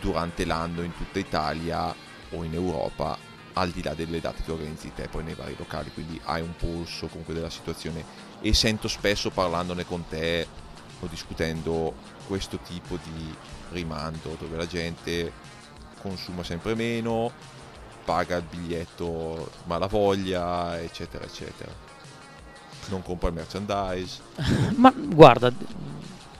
[0.00, 1.94] durante l'anno in tutta Italia
[2.30, 5.90] o in Europa al di là delle date che organizzi te poi nei vari locali,
[5.92, 8.04] quindi hai un polso comunque della situazione
[8.40, 10.46] e sento spesso parlandone con te
[11.00, 11.94] o discutendo
[12.26, 13.34] questo tipo di
[13.70, 15.32] rimando dove la gente
[16.00, 17.32] consuma sempre meno,
[18.04, 21.72] paga il biglietto malavoglia, eccetera, eccetera.
[22.88, 24.20] Non compra il merchandise.
[24.76, 25.50] Ma guarda,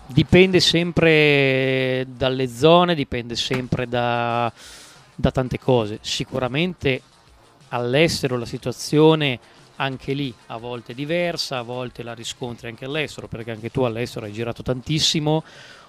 [0.07, 4.53] dipende sempre dalle zone, dipende sempre da,
[5.15, 5.99] da tante cose.
[6.03, 7.03] Sicuramente
[7.69, 9.39] all'estero la situazione
[9.77, 13.83] anche lì a volte è diversa, a volte la riscontri anche all'estero, perché anche tu
[13.83, 15.43] all'estero hai girato tantissimo.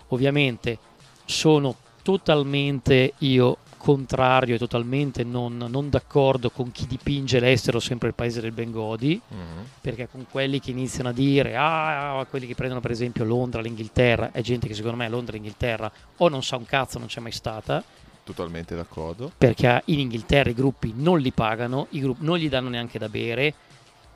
[0.09, 0.77] Ovviamente
[1.25, 8.15] sono totalmente io contrario e totalmente non, non d'accordo con chi dipinge l'estero sempre il
[8.15, 9.65] paese del Bengodi Mhm.
[9.79, 14.31] perché con quelli che iniziano a dire ah, quelli che prendono per esempio Londra, l'Inghilterra,
[14.31, 17.19] è gente che secondo me Londra e Inghilterra o non sa un cazzo, non c'è
[17.19, 17.83] mai stata,
[18.25, 19.31] Totalmente d'accordo.
[19.37, 23.07] perché in Inghilterra i gruppi non li pagano, i gruppi non gli danno neanche da
[23.07, 23.53] bere.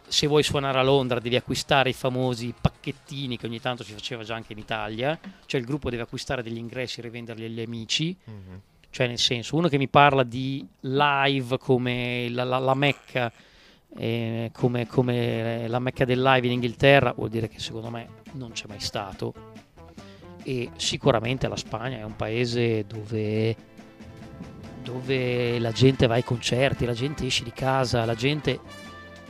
[0.08, 4.24] Se vuoi suonare a Londra devi acquistare i famosi pacchettini che ogni tanto si faceva
[4.24, 8.16] già anche in Italia, cioè il gruppo deve acquistare degli ingressi e rivenderli agli amici,
[8.24, 8.62] Mhm.
[8.90, 13.32] cioè nel senso uno che mi parla di live come la, la- la Mecca
[13.98, 18.52] eh, come, come la Mecca del live in Inghilterra vuol dire che secondo me non
[18.52, 19.34] c'è mai stato
[20.44, 23.56] e sicuramente la Spagna è un paese dove
[24.84, 28.60] dove la gente va ai concerti, la gente esce di casa, la gente,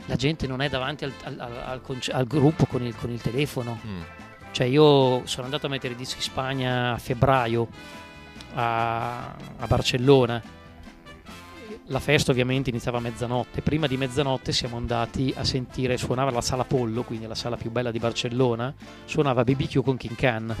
[0.06, 1.80] la gente non è davanti al, al- al-
[2.12, 3.78] al gruppo con il, con il telefono.
[3.86, 4.00] Mm.
[4.52, 7.68] Cioè io sono andato a mettere i dischi in Spagna a febbraio
[8.54, 9.26] a,
[9.58, 10.42] a Barcellona.
[11.86, 13.62] La festa ovviamente iniziava a mezzanotte.
[13.62, 17.70] Prima di mezzanotte siamo andati a sentire, suonava la sala Pollo, quindi la sala più
[17.70, 18.72] bella di Barcellona,
[19.06, 20.54] suonava BBQ con King Can.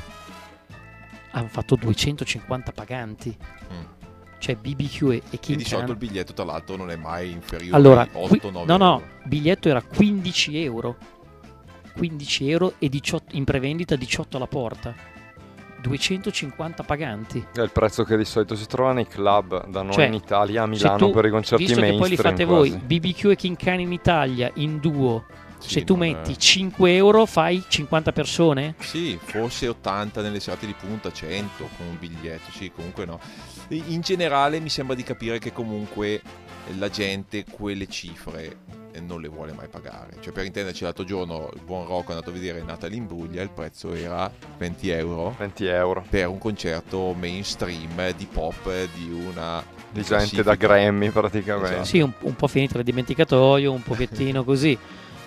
[1.32, 3.36] Hanno fatto 250 paganti.
[3.72, 3.99] Mm.
[4.40, 7.30] Cioè BBQ e, e E King di solito il biglietto, tra l'altro, non è mai
[7.30, 9.02] inferiore Allora, ai qui- 8-9 no, no, euro.
[9.24, 10.96] biglietto era 15 euro.
[11.96, 14.94] 15 euro e 18 in prevendita 18 alla porta.
[15.80, 17.46] 250 paganti.
[17.54, 20.62] È il prezzo che di solito si trova nei club da noi Cioè, in Italia,
[20.62, 22.30] a Milano tu- per i concerti Visto che poi li mainstream.
[22.36, 22.84] fate voi, quasi.
[22.84, 25.24] BBQ e King Can in Italia in duo,
[25.60, 28.74] Sì, se tu è- metti 5 euro fai 50 persone?
[28.80, 33.20] Sì, forse 80 nelle serate di punta, 100 con un biglietto, sì, comunque no.
[33.68, 36.20] In generale mi sembra di capire che comunque
[36.78, 38.56] la gente quelle cifre
[38.92, 40.16] eh, non le vuole mai pagare.
[40.20, 43.50] Cioè per intenderci l'altro giorno il buon Rocco è andato a vedere Natalie Imbruglia, il
[43.50, 46.04] prezzo era 20 euro 20 euro.
[46.08, 51.70] per un concerto mainstream di pop di una Di gente da Grammy praticamente.
[51.70, 51.86] Esatto.
[51.86, 54.76] Sì, un, un po' finito nel dimenticatoio, un pochettino così.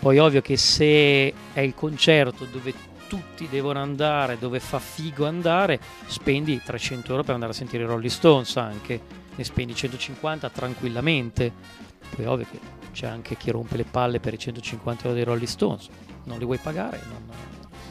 [0.03, 2.73] Poi ovvio che se è il concerto dove
[3.07, 7.85] tutti devono andare, dove fa figo andare, spendi 300 euro per andare a sentire i
[7.85, 8.99] Rolling Stones anche,
[9.33, 11.53] ne spendi 150 tranquillamente.
[12.13, 12.59] Poi ovvio che
[12.91, 15.87] c'è anche chi rompe le palle per i 150 euro dei Rolling Stones,
[16.25, 17.25] non li vuoi pagare, non,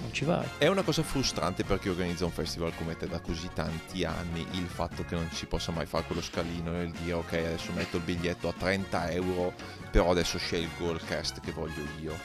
[0.02, 0.44] non ci vai.
[0.58, 4.46] È una cosa frustrante per chi organizza un festival come te da così tanti anni
[4.50, 7.96] il fatto che non si possa mai fare quello scalino nel dire ok adesso metto
[7.96, 9.54] il biglietto a 30 euro
[9.92, 12.18] però adesso scelgo il cast che voglio io.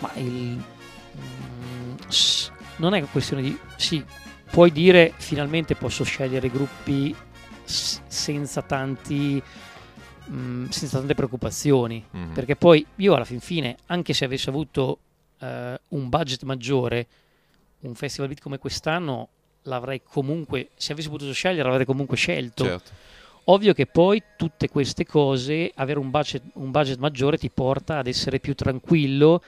[0.00, 0.62] Ma il,
[1.16, 1.94] mm,
[2.76, 3.58] non è questione di...
[3.76, 4.04] Sì,
[4.50, 7.16] puoi dire finalmente posso scegliere gruppi
[7.64, 9.42] senza tanti...
[10.30, 12.04] mm, senza tante preoccupazioni.
[12.10, 12.34] Mhm.
[12.34, 14.98] Perché poi io alla fin fine, anche se avessi avuto
[15.38, 17.06] eh, un budget maggiore,
[17.80, 19.28] un festival beat come quest'anno
[19.62, 22.64] l'avrei comunque, se avessi potuto scegliere, l'avrei comunque scelto.
[22.64, 22.90] Certo.
[23.44, 28.06] Ovvio che poi tutte queste cose, avere un budget, un budget maggiore ti porta ad
[28.06, 29.42] essere più tranquillo,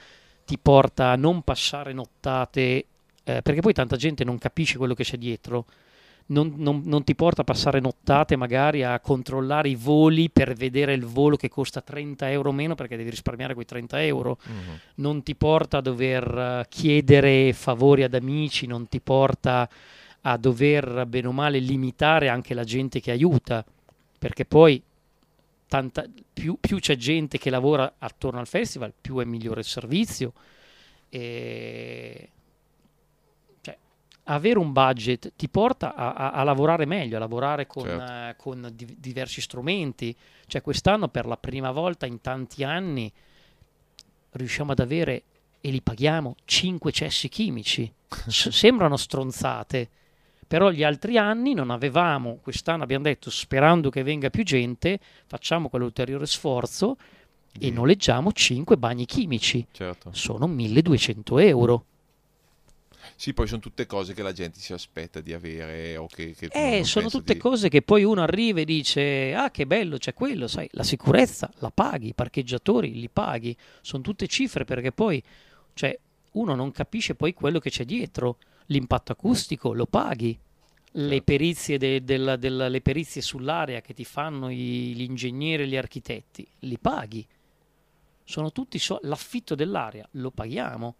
[0.45, 2.85] ti porta a non passare nottate,
[3.23, 5.65] eh, perché poi tanta gente non capisce quello che c'è dietro.
[6.25, 10.93] Non, non- non ti porta a passare nottate magari a controllare i voli per vedere
[10.93, 14.79] il volo che costa 30 euro meno perché devi risparmiare quei 30 euro Mhm.
[14.95, 19.69] non ti porta a dover eh, chiedere favori ad amici, non ti porta
[20.21, 23.63] a dover bene o male limitare anche la gente che aiuta,
[24.23, 24.81] perché poi
[25.67, 30.31] tanta- più, più c'è gente che lavora attorno al festival, più è migliore il servizio.
[31.09, 32.29] E...
[33.59, 33.77] Cioè,
[34.23, 38.03] avere un budget ti porta a, a- a lavorare meglio, a lavorare con, Certo.
[38.13, 40.15] eh, con di- diversi strumenti.
[40.47, 43.11] Cioè, quest'anno per la prima volta in tanti anni
[44.31, 45.23] riusciamo ad avere
[45.59, 47.91] e li paghiamo 5 cessi chimici.
[48.07, 49.89] S- sembrano stronzate,
[50.53, 55.67] però gli altri anni non avevamo, quest'anno abbiamo detto sperando che venga più gente, facciamo
[55.67, 56.95] quell'ulteriore sforzo
[57.53, 57.71] e Sì.
[57.71, 59.65] noleggiamo 5 bagni chimici.
[59.71, 60.11] Certo.
[60.13, 61.85] Sono 1200 euro.
[63.15, 66.49] Sì, poi sono tutte cose che la gente si aspetta di avere o che, che
[66.51, 70.13] Eh, sono tutte di- cose che poi uno arriva e dice: Ah, che bello, c'è
[70.13, 75.19] quello, sai, la sicurezza la paghi, i parcheggiatori li paghi, sono tutte cifre perché poi,
[75.73, 75.97] cioè,
[76.33, 78.37] uno non capisce poi quello che c'è dietro.
[78.67, 80.37] L'impatto acustico lo paghi,
[80.95, 81.23] le Certo.
[81.23, 85.75] perizie, de- della- della- le perizie sull'area che ti fanno i- gli ingegneri e gli
[85.77, 87.25] architetti, li paghi.
[88.25, 90.95] Sono tutti so- l'affitto dell'area, lo paghiamo.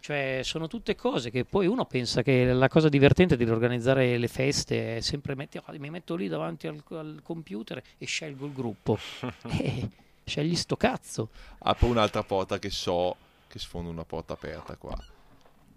[0.00, 4.26] Cioè, sono tutte cose che poi uno pensa che la cosa divertente di organizzare le
[4.26, 8.52] feste è sempre metti, ah, mi metto lì davanti al, al computer e scelgo il
[8.52, 8.98] gruppo.
[9.60, 9.88] eh,
[10.24, 11.28] scegli sto cazzo.
[11.58, 13.14] Apro un'altra porta che so
[13.46, 14.96] che sfondo una porta aperta qua.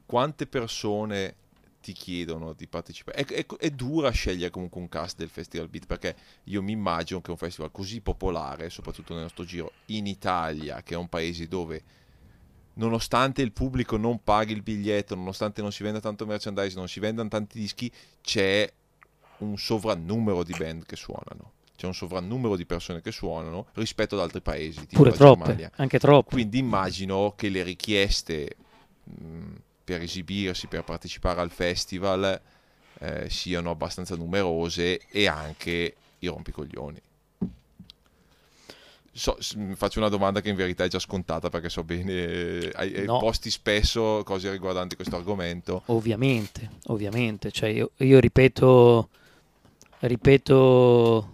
[0.06, 1.36] Quante persone
[1.82, 3.18] ti chiedono di partecipare?
[3.18, 7.22] È, è- è dura scegliere comunque un cast del Festival Beat perché io mi immagino
[7.22, 11.48] che un festival così popolare, soprattutto nel nostro giro, in Italia, che è un paese
[11.48, 11.84] dove
[12.78, 17.00] nonostante il pubblico non paghi il biglietto, nonostante non si venda tanto merchandise, non si
[17.00, 17.92] vendano tanti dischi,
[18.22, 18.72] c'è
[19.40, 21.54] un sovrannumero di band che suonano.
[21.76, 25.44] C'è un sovrannumero di persone che suonano rispetto ad altri paesi, tipo Pure la troppe,
[25.46, 25.72] Germania.
[25.76, 26.34] anche troppe.
[26.34, 28.56] Quindi immagino che le richieste
[29.04, 29.54] mh,
[29.86, 32.42] per esibirsi, per partecipare al festival
[33.00, 37.00] eh, siano abbastanza numerose e anche i rompicoglioni.
[39.18, 39.38] So-
[39.76, 43.06] faccio una domanda che in verità è già scontata perché so bene, eh, hai, hai
[43.06, 43.18] No.
[43.20, 45.84] posti spesso cose riguardanti questo argomento.
[45.86, 47.50] Ovviamente, ovviamente.
[47.52, 49.10] Cioè, io, io ripeto,
[50.00, 51.32] ripeto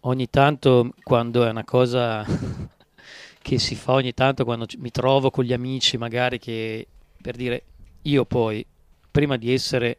[0.00, 2.26] ogni tanto quando è una cosa
[3.40, 6.86] che si fa ogni tanto, quando mi trovo con gli amici, magari che
[7.22, 7.62] per dire
[8.04, 8.64] io poi,
[9.10, 9.98] prima di essere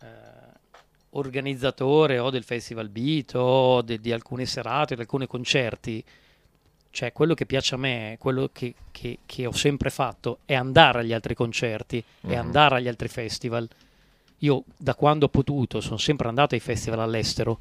[0.00, 0.06] eh,
[1.10, 6.02] organizzatore o del Festival Beat o de- di alcune serate, di alcuni concerti,
[6.90, 11.00] cioè quello che piace a me, quello che, che- che ho sempre fatto è andare
[11.00, 12.34] agli altri concerti, è Mhm.
[12.34, 13.68] andare agli altri festival.
[14.38, 17.60] io da quando ho potuto sono sempre andato ai festival all'estero,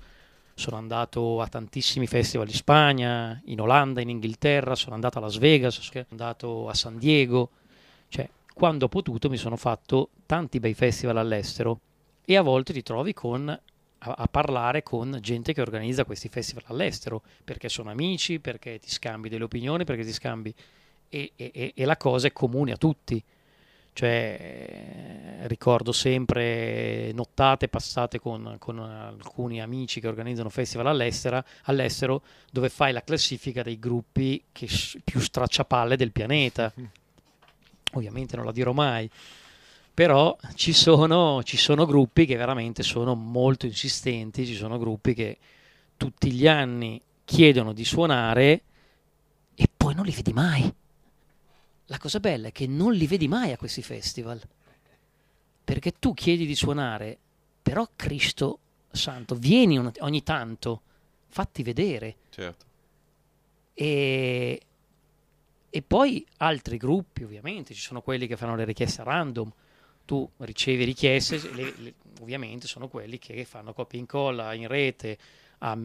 [0.53, 5.37] sono andato a tantissimi festival in Spagna, in Olanda, in Inghilterra, sono andato a Las
[5.37, 7.51] Vegas, sono andato a San Diego,
[8.09, 11.79] cioè quando ho potuto mi sono fatto tanti bei festival all'estero
[12.25, 13.59] e a volte ti trovi con, a,
[13.99, 19.29] a, parlare con gente che organizza questi festival all'estero, perché sono amici, perché ti scambi
[19.29, 20.53] delle opinioni, perché ti scambi...
[21.09, 23.23] E, e, e la cosa è comune a tutti.
[23.93, 32.91] Cioè, ricordo sempre nottate passate con, con, alcuni amici che organizzano festival all'estero, dove fai
[32.91, 34.67] la classifica dei gruppi che
[35.03, 36.73] più stracciapalle del pianeta.
[37.93, 39.09] Ovviamente non la dirò mai,
[39.93, 45.37] però ci sono, ci sono gruppi che veramente sono molto insistenti, ci sono gruppi che
[45.97, 48.61] tutti gli anni chiedono di suonare
[49.55, 50.73] e poi non li vedi mai
[51.87, 54.41] la cosa bella è che non li vedi mai a questi festival.
[55.63, 57.17] Perché tu chiedi di suonare,
[57.61, 58.59] però Cristo
[58.91, 60.81] Santo, vieni ogni tanto,
[61.27, 62.15] fatti vedere.
[62.29, 62.65] Certo.
[63.73, 64.61] E,
[65.75, 69.51] e poi altri gruppi, ovviamente, ci sono quelli che fanno le richieste random.
[70.05, 75.17] Tu ricevi richieste, le, le, ovviamente sono quelli che fanno copia e incolla in rete
[75.57, 75.75] a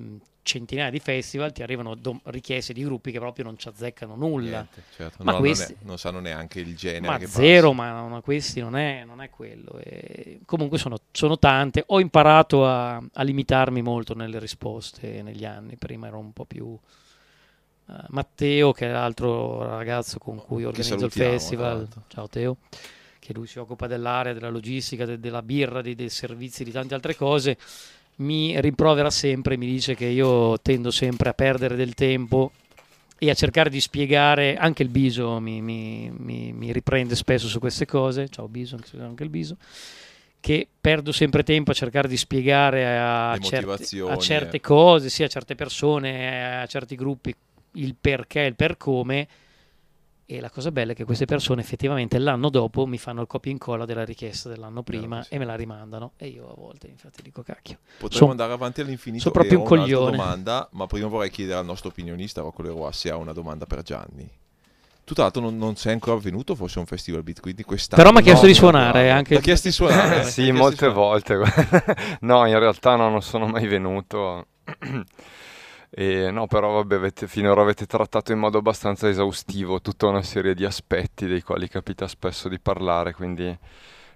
[0.43, 4.51] centinaia di festival ti arrivano do- richieste di gruppi che proprio non ci azzeccano nulla.
[4.51, 5.25] Niente, certo.
[5.25, 7.19] ma no, questi, non, è, non, sanno neanche il genere.
[7.19, 9.79] Ma zero, ma, ma, questi non è, non è quello.
[9.79, 11.85] E comunque sono, sono, tante.
[11.87, 15.77] Ho imparato a, a, limitarmi molto nelle risposte negli anni.
[15.79, 16.79] Prima ero un po' più...
[17.89, 21.89] Uh, Matteo, che è l'altro ragazzo con cui organizzo il festival.
[22.09, 22.59] Ciao Teo.
[23.19, 26.93] Che lui si occupa dell'area, della logistica, de- della birra, dei, dei servizi, di tante
[26.93, 27.57] altre cose.
[28.17, 32.53] Mi rimprovera sempre, mi dice che io tendo sempre a perdere del tempo
[33.19, 37.59] e a cercare di spiegare, anche il Biso mi, mi, mi, mi riprende spesso su
[37.59, 39.57] queste cose, ciao Biso, anche il Biso,
[40.41, 44.61] che perdo sempre tempo a cercare di spiegare a, certe, a certe eh.
[44.61, 47.35] cose, sia a certe persone, a certi gruppi,
[47.79, 49.29] il perché, il per come,
[50.31, 53.51] e la cosa bella è che queste persone effettivamente l'anno dopo mi fanno il copia
[53.51, 55.33] e incolla della richiesta dell'anno prima no, sì.
[55.33, 56.13] e me la rimandano.
[56.19, 57.79] E io a volte infatti dico cacchio.
[57.93, 59.23] Potremmo sono, andare avanti all'infinito.
[59.23, 60.17] Sono proprio un coglione.
[60.19, 63.83] domanda, ma prima vorrei chiedere al nostro opinionista Rocco Leroy se ha una domanda per
[63.83, 64.31] Gianni.
[65.03, 68.03] Tu tra l'altro non, non sei ancora venuto forse a un festival beat, quindi quest'anno...
[68.03, 69.31] Però mi ha chiesto no, di suonare no, anche...
[69.31, 70.25] Ti ha chiesto di suonare?
[70.29, 71.41] sì, molte volte.
[72.21, 74.49] no, in realtà no, non sono mai venuto.
[75.91, 80.55] E no, però vabbè, avete, finora avete trattato in modo abbastanza esaustivo tutta una serie
[80.55, 83.57] di aspetti dei quali capita spesso di parlare, quindi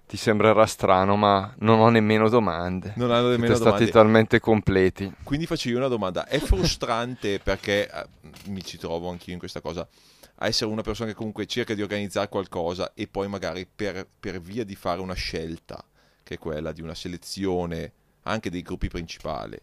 [0.06, 2.92] ti sembrerà strano, ma non ho nemmeno domande.
[2.96, 3.84] Non hanno nemmeno Siete domande.
[3.84, 5.10] stati talmente completi.
[5.22, 6.26] Quindi faccio io una domanda.
[6.26, 8.06] È frustrante perché eh,
[8.48, 9.88] mi ci trovo anch'io in questa cosa
[10.36, 14.40] a essere una persona che comunque cerca di organizzare qualcosa e poi magari per, per
[14.40, 15.82] via di fare una scelta,
[16.22, 17.92] che è quella di una selezione
[18.24, 19.58] anche dei gruppi principali,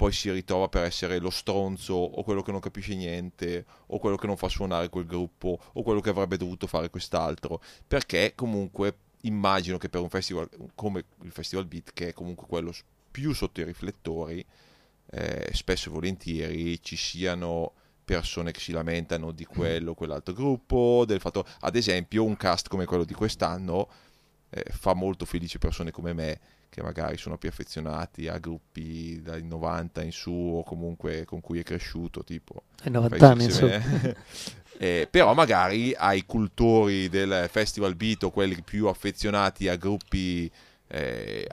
[0.00, 4.16] poi si ritrova per essere lo stronzo o quello che non capisce niente o quello
[4.16, 7.60] che non fa suonare quel gruppo o quello che avrebbe dovuto fare quest'altro.
[7.86, 12.72] Perché comunque immagino che per un festival come il Festival Beat che è comunque quello
[13.10, 14.42] più sotto i riflettori
[15.10, 21.04] eh, spesso e volentieri ci siano persone che si lamentano di quello o quell'altro gruppo
[21.06, 23.90] del fatto ad esempio un cast come quello di quest'anno
[24.48, 26.40] eh, fa molto felice persone come me
[26.70, 31.58] che magari sono più affezionati a gruppi dai 90 in su o comunque con cui
[31.58, 32.62] è cresciuto, tipo...
[32.84, 33.68] Ai 90 anni in su.
[34.78, 40.50] eh, però magari ai cultori del festival beat o quelli più affezionati a gruppi
[40.86, 41.48] eh,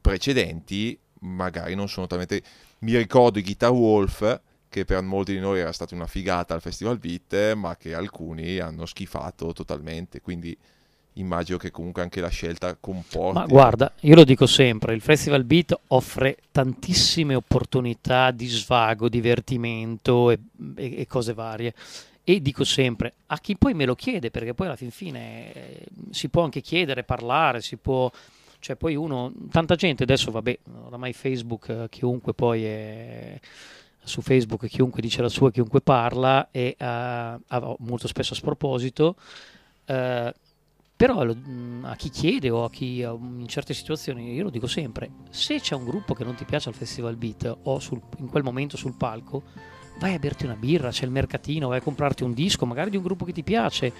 [0.00, 2.40] precedenti, magari non sono talmente...
[2.78, 6.60] Mi ricordo i Guitar Wolf, che per molti di noi era stata una figata al
[6.60, 10.56] festival beat, ma che alcuni hanno schifato totalmente, quindi
[11.14, 13.38] immagino che comunque anche la scelta comporti.
[13.38, 20.30] Ma guarda, io lo dico sempre, il Festival Beat offre tantissime opportunità di svago, divertimento
[20.30, 20.38] e,
[20.76, 21.74] e, e cose varie.
[22.22, 25.84] E dico sempre, a chi poi me lo chiede, perché poi alla fin fine eh,
[26.10, 28.10] si può anche chiedere, parlare, si può...
[28.62, 33.40] Cioè poi uno, tanta gente adesso, vabbè, oramai Facebook, eh, chiunque poi è
[34.02, 39.16] su Facebook chiunque dice la sua, chiunque parla e uh, molto spesso a sproposito
[39.86, 40.32] uh,
[41.00, 45.08] però mm, a chi chiede o a chi in certe situazioni, io lo dico sempre,
[45.30, 48.42] se c'è un gruppo che non ti piace al Festival Beat o sul, in quel
[48.42, 49.44] momento sul palco,
[49.98, 52.98] vai a berti una birra, c'è il mercatino, vai a comprarti un disco, magari di
[52.98, 53.90] un gruppo che ti piace,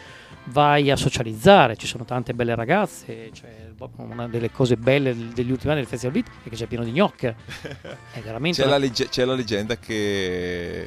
[0.49, 5.73] vai a socializzare, ci sono tante belle ragazze, cioè, una delle cose belle degli ultimi
[5.73, 7.35] anni del Festival Beat è che c'è pieno di gnocche.
[8.13, 8.77] È veramente c'è, una...
[8.77, 10.87] la legge- c'è la leggenda che...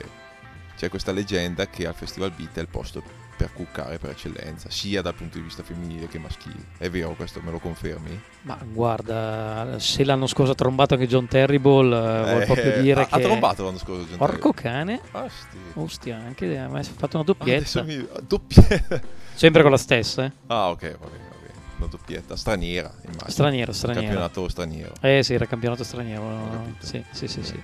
[0.78, 5.02] C'è questa leggenda che al Festival Beat è il posto per cuccare per eccellenza, sia
[5.02, 6.64] dal punto di vista femminile che maschile.
[6.78, 8.22] È vero questo, me lo confermi?
[8.44, 13.02] Ma guarda, se l'anno scorso ha trombato anche John Terrible, eh, vuol Eh, proprio dire
[13.02, 13.16] ha, che...
[13.16, 14.06] ha trombato l'anno scorso.
[14.06, 15.02] John Porco cane.
[15.12, 15.58] Ah, sti.
[15.74, 17.84] Ostia, anche a me ha fatto una doppietta.
[17.84, 19.02] mi- doppietta.
[19.36, 20.32] Sempre con la stessa, eh.
[20.48, 21.32] Ah, ok, va bene.
[21.80, 23.30] Una doppietta straniera, immagino.
[23.30, 24.06] Straniero, straniero.
[24.06, 24.94] Campionato straniero.
[25.02, 26.76] Eh sì, era campionato straniero.
[26.80, 27.62] Sì, sì, sì, sì.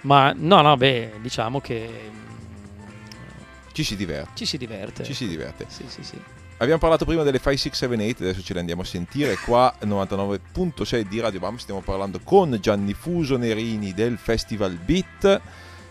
[0.00, 2.10] Ma no, no, beh, diciamo che
[3.74, 4.30] Ci si diverte.
[4.34, 5.02] ci si diverte.
[5.02, 5.66] Ci si diverte.
[5.68, 6.16] Sì, sì, sì.
[6.58, 9.36] Abbiamo parlato prima delle 5, 6, 7, 8, adesso ce le andiamo a sentire.
[9.36, 15.40] Qua 99.6 di Radio Bam stiamo parlando con Gianni Fuso Nerini del Festival Beat.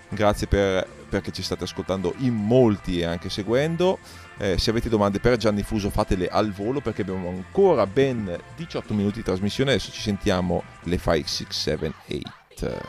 [0.07, 3.99] Grazie per- perché ci state ascoltando in molti e anche seguendo.
[4.37, 8.93] Eh, se avete domande per Gianni Fuso fatele al volo perché abbiamo ancora ben 18
[8.93, 9.71] minuti di trasmissione.
[9.71, 12.81] Adesso ci sentiamo le 5, 6, 7, 8.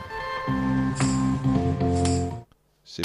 [2.81, 3.01] Se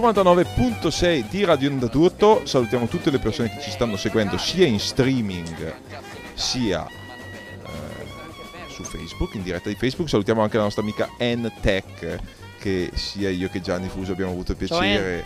[0.00, 4.78] 99.6 di Radio Onda Tutto, salutiamo tutte le persone che ci stanno seguendo sia in
[4.78, 5.74] streaming
[6.34, 12.18] sia eh, su Facebook, in diretta di Facebook, salutiamo anche la nostra amica N-Tech
[12.60, 15.24] che sia io che Gianni Fuso abbiamo avuto il Ciao, piacere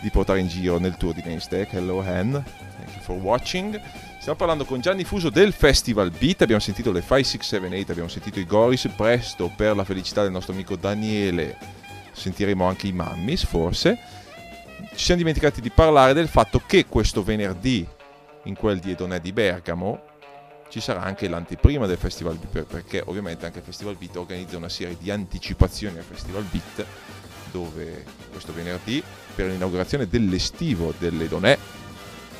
[0.00, 1.72] di portare in giro nel tour di Namestack.
[1.72, 3.80] Hello Hen, thank you for watching.
[4.20, 7.90] Stiamo parlando con Gianni Fuso del Festival Beat, abbiamo sentito le 5, 6, 7, 8,
[7.90, 11.80] abbiamo sentito i Goris, presto per la felicità del nostro amico Daniele
[12.12, 13.98] sentiremo anche i Mammis forse.
[14.94, 17.86] Ci siamo dimenticati di parlare del fatto che questo venerdì
[18.44, 20.10] in quel di Edonè di Bergamo
[20.68, 24.70] ci sarà anche l'anteprima del Festival Beat perché ovviamente anche il Festival Beat organizza una
[24.70, 26.86] serie di anticipazioni al Festival Beat
[27.50, 29.02] dove questo venerdì
[29.34, 31.58] per l'inaugurazione dell'estivo dell'Edonè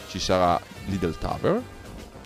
[0.08, 1.62] ci sarà Lidl Tower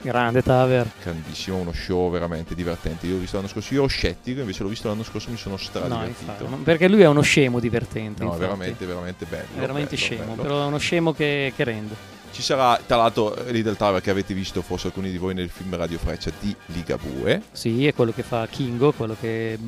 [0.07, 0.89] Grande Taver.
[1.03, 3.07] grandissimo, uno show veramente divertente.
[3.07, 5.57] Io l'ho visto l'anno scorso, io ero scettico, invece l'ho visto l'anno scorso, mi sono
[5.57, 6.49] No, stradivertito.
[6.49, 8.23] no, perché lui è uno scemo divertente.
[8.23, 8.45] No, infatti.
[8.45, 9.47] veramente, veramente bello.
[9.55, 10.43] È veramente bello, scemo, bello.
[10.43, 11.95] però è uno scemo che, che rende.
[12.31, 15.75] Ci sarà, tra l'altro, Lidl Tower che avete visto forse alcuni di voi nel film
[15.75, 17.43] Radio Freccia di Ligabue.
[17.51, 19.59] Sì, è quello che fa Kingo, quello che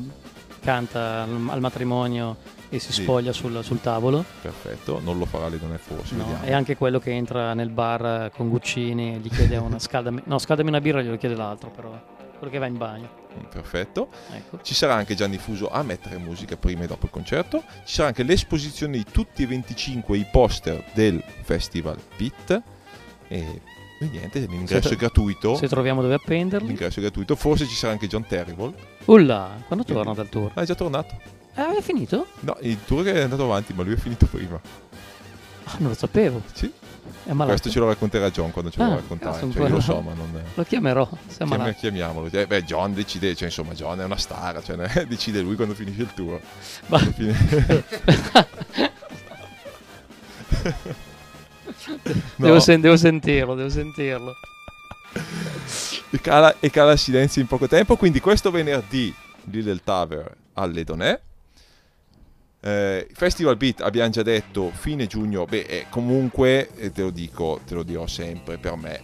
[0.61, 2.37] canta al matrimonio
[2.69, 3.01] e si Sì.
[3.03, 4.23] spoglia sul, sul tavolo.
[4.41, 6.43] Perfetto, non lo farà Lidl forse, No, vediamo.
[6.45, 10.21] è anche quello che entra nel bar eh, con Guccini e gli chiede una scaldami.
[10.25, 12.17] No, scaldami una birra glielo chiede l'altro, però.
[12.37, 13.09] Quello che va in bagno.
[13.37, 14.09] Mm, Perfetto.
[14.31, 14.59] Ecco.
[14.61, 17.63] Ci sarà anche Gianni Fuso a mettere musica prima e dopo il concerto.
[17.83, 22.61] Ci sarà anche l'esposizione di tutti e 25 i poster del Festival Pit.
[23.27, 23.61] E
[24.01, 25.55] E niente, l'ingresso Se- è gratuito.
[25.55, 26.67] Se troviamo dove appenderli.
[26.67, 27.35] L'ingresso è gratuito.
[27.35, 28.71] Forse ci sarà anche John Terrible.
[29.05, 30.51] Ulla, quando torna dal tour?
[30.53, 31.19] Ah, è già tornato.
[31.59, 32.27] Eh, aveva finito?
[32.39, 34.59] No, il tour è andato avanti, ma lui è finito prima.
[35.65, 36.41] Ah, non lo sapevo.
[36.53, 36.71] Sì.
[37.25, 39.81] Questo ce lo racconterà John quando ce lo Ah, cazzo, un Cioè, po' io lo
[39.81, 40.41] so, ma non.
[40.53, 41.07] Lo chiamerò.
[41.37, 42.27] Chiam- chiamiamolo.
[42.31, 45.73] Eh, beh, John decide, cioè insomma, John è una star, cioè, ne- decide lui quando
[45.75, 46.39] finisce il tour.
[46.87, 47.35] Ma- fine-
[52.35, 54.33] No, Devo, sen- devo sentirlo, devo sentirlo.
[56.09, 57.95] e, cala, e cala il silenzio in poco tempo.
[57.95, 59.13] Quindi questo venerdì
[59.45, 61.19] Little Tower alle Donè.
[62.61, 67.61] Eh, Festival Beat abbiamo già detto fine giugno, beh eh, comunque eh, te lo dico,
[67.65, 69.01] te lo dirò sempre per me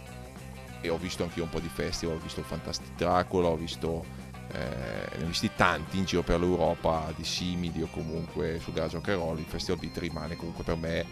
[0.82, 4.04] e ho visto anche io un po' di festival, ho visto Fantastic Dracula, ho visto
[4.52, 8.96] eh, ne ho visti tanti in giro per l'Europa di simili o comunque su Garage
[8.96, 11.04] Rock Roll, il Festival Beat rimane comunque per me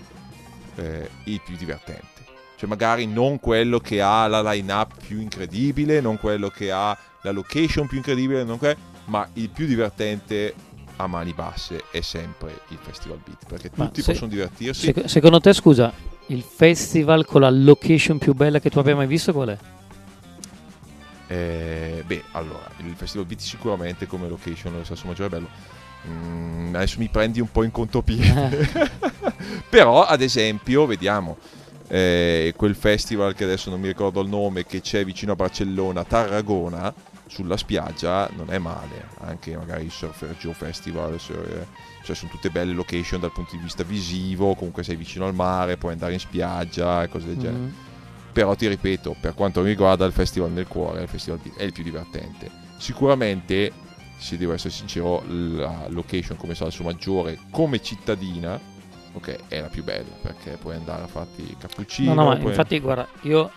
[0.77, 2.23] eh, il più divertente.
[2.57, 7.33] Cioè magari non quello che ha la line-up più incredibile, non quello che ha la
[7.33, 8.77] location più incredibile, que-
[9.07, 10.55] ma il più divertente
[10.97, 14.87] a mani basse è sempre il Festival Beat, perché Ma tutti se- possono divertirsi.
[14.87, 15.93] Sec- secondo te, scusa,
[16.27, 19.59] il festival con la location più bella che tu abbia mai visto qual è?
[21.27, 25.49] Eh, beh, allora, il Festival Beat sicuramente come location lo Sasso Maggiore è bello.
[26.07, 28.69] Mm, adesso mi prendi un po' in contropiede.
[29.69, 31.39] Però, ad esempio, vediamo
[31.89, 36.05] eh, quel festival che adesso non mi ricordo il nome, che c'è vicino a Barcellona,
[36.05, 36.93] Tarragona,
[37.27, 39.09] sulla spiaggia, non è male.
[39.21, 41.67] Anche magari il Surfer Joe Festival, eh,
[42.05, 45.77] cioè sono tutte belle location dal punto di vista visivo, comunque sei vicino al mare,
[45.77, 47.59] puoi andare in spiaggia e cose del genere.
[47.59, 47.73] Mm.
[48.33, 51.73] Però ti ripeto, per quanto mi riguarda, il Festival nel cuore, il Festival è il
[51.73, 52.51] più divertente.
[52.79, 53.73] Sicuramente,
[54.19, 58.59] se devo essere sincero, la location come Salso Maggiore, come cittadina,
[59.13, 62.13] ok, è la più bella perché puoi andare a farti cappuccino.
[62.13, 63.51] No, no, puoi- infatti, guarda, io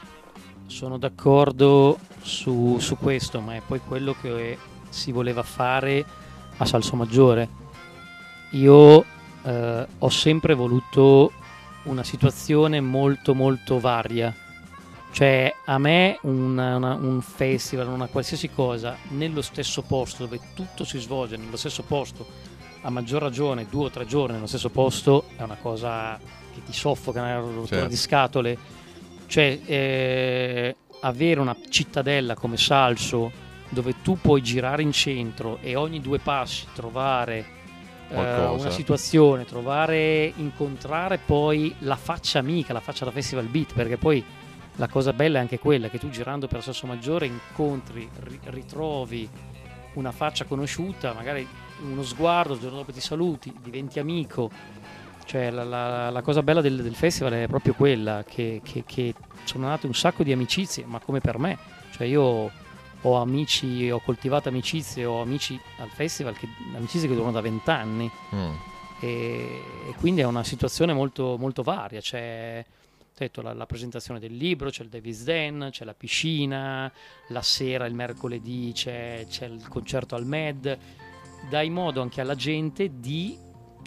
[0.67, 4.57] sono d'accordo su, su questo, ma è poi quello che
[4.89, 6.05] si voleva fare
[6.57, 7.47] a Salso Maggiore.
[8.51, 9.05] Io
[9.43, 11.31] eh, ho sempre voluto
[11.83, 14.33] una situazione molto molto varia.
[15.11, 20.83] Cioè, a me una- una- un festival, una qualsiasi cosa, nello stesso posto, dove tutto
[20.83, 22.25] si svolge nello stesso posto,
[22.81, 26.19] a maggior ragione due o tre giorni nello stesso posto, è una cosa
[26.53, 27.87] che ti soffoca, una rottura Certo.
[27.87, 28.57] di scatole.
[29.27, 33.31] Cioè, eh, avere una cittadella come Salso,
[33.69, 37.55] dove tu puoi girare in centro e ogni due passi trovare
[38.09, 43.97] eh, una situazione, trovare, incontrare poi la faccia amica, la faccia da Festival Beat, perché
[43.97, 44.23] poi
[44.75, 49.27] la cosa bella è anche quella che tu girando per Sasso Maggiore incontri, ri- ritrovi
[49.93, 51.45] una faccia conosciuta, magari
[51.81, 54.49] uno sguardo, il giorno dopo ti saluti, diventi amico.
[55.27, 59.13] Cioè la, la- la cosa bella del, del festival è proprio quella, che, che- che
[59.43, 61.57] sono nate un sacco di amicizie, ma come per me.
[61.91, 62.49] Cioè io
[63.01, 68.09] ho amici, ho coltivato amicizie, ho amici al festival, che, amicizie che durano da vent'anni
[68.33, 68.51] Mm.
[69.01, 71.99] e, e quindi è una situazione molto, molto varia.
[71.99, 72.65] C'è
[73.17, 76.91] detto, la, la presentazione del libro, c'è il Davis Den, c'è la piscina,
[77.29, 80.77] la sera, il mercoledì c'è, c'è il concerto al Med.
[81.49, 83.37] Dai modo anche alla gente di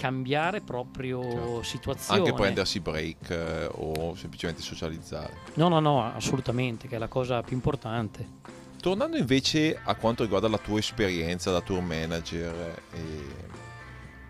[0.00, 1.62] cambiare proprio Certo.
[1.62, 2.20] situazione.
[2.20, 5.34] Anche prendersi break eh, o semplicemente socializzare.
[5.54, 8.38] No, no, no, assolutamente, che è la cosa più importante.
[8.80, 13.00] Tornando invece a quanto riguarda la tua esperienza da tour manager e,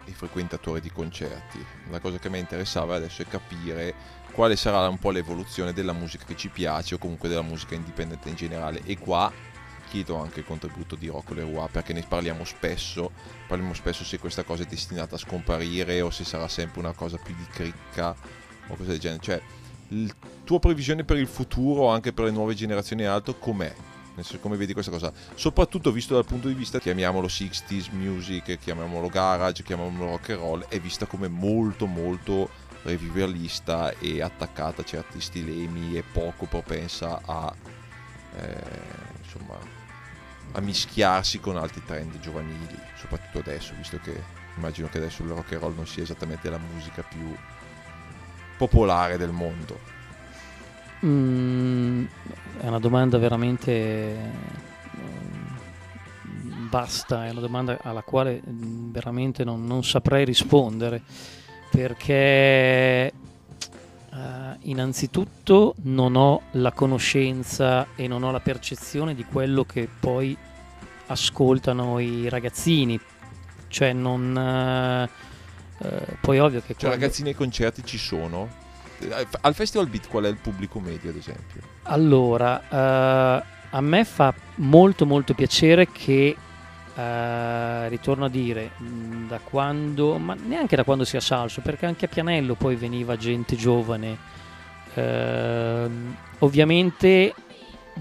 [0.07, 3.95] e frequentatore di concerti, la cosa che mi interessava adesso è capire
[4.33, 8.29] quale sarà un po' l'evoluzione della musica che ci piace o comunque della musica indipendente
[8.29, 9.33] in generale e qua
[9.91, 13.11] chiedo anche il contributo di Rocco Leroy perché ne parliamo spesso,
[13.49, 17.19] parliamo spesso se questa cosa è destinata a scomparire o se sarà sempre una cosa
[17.19, 18.15] più di cricca
[18.69, 19.43] o cose del genere, cioè
[19.89, 20.15] il
[20.45, 23.75] tua previsione per il futuro anche per le nuove generazioni altro com'è?
[24.41, 25.13] Come vedi questa cosa?
[25.35, 30.65] Soprattutto visto dal punto di vista, chiamiamolo 60s music, chiamiamolo garage, chiamiamolo rock and roll,
[30.69, 32.51] è vista come molto molto
[32.83, 37.55] revivalista e attaccata a certi stilemi e poco propensa a
[38.37, 38.63] eh,
[39.23, 39.80] insomma
[40.53, 44.23] a mischiarsi con altri trend giovanili, soprattutto adesso, visto che
[44.57, 47.35] immagino che adesso il rock and roll non sia esattamente la musica più
[48.57, 49.79] popolare del mondo.
[51.05, 52.05] Mm,
[52.61, 54.59] è una domanda veramente
[56.71, 61.03] basta, è una domanda alla quale mm, veramente non, non saprei rispondere
[61.69, 63.13] perché
[64.13, 70.37] eh, innanzitutto non ho la conoscenza e non ho la percezione di quello che poi
[71.07, 72.99] ascoltano i ragazzini,
[73.69, 74.37] cioè non...
[74.37, 75.09] eh,
[76.21, 78.49] poi ovvio che Cioè quando- ragazzini ai concerti ci sono,
[79.41, 81.63] Al Festival Beat qual è il pubblico medio, ad esempio?
[81.85, 86.37] Allora, eh, a me fa molto molto piacere che,
[86.95, 92.07] eh, ritorno a dire, mh, da quando, ma neanche da quando sia salso, perché anche
[92.07, 94.17] a Pianello poi veniva gente giovane.
[94.95, 97.35] Ehm, ovviamente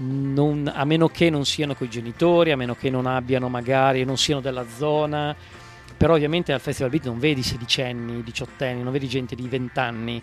[0.02, 4.16] non- a meno che non siano coi genitori, a meno che non abbiano magari, non
[4.16, 5.34] siano della zona,
[5.96, 10.22] però ovviamente al Festival Beat non vedi sedicenni, diciottenni, non vedi gente di vent'anni,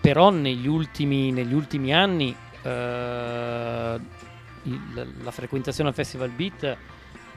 [0.00, 4.00] però negli ultimi, negli ultimi anni eh,
[4.62, 6.76] il- la frequentazione al Festival Beat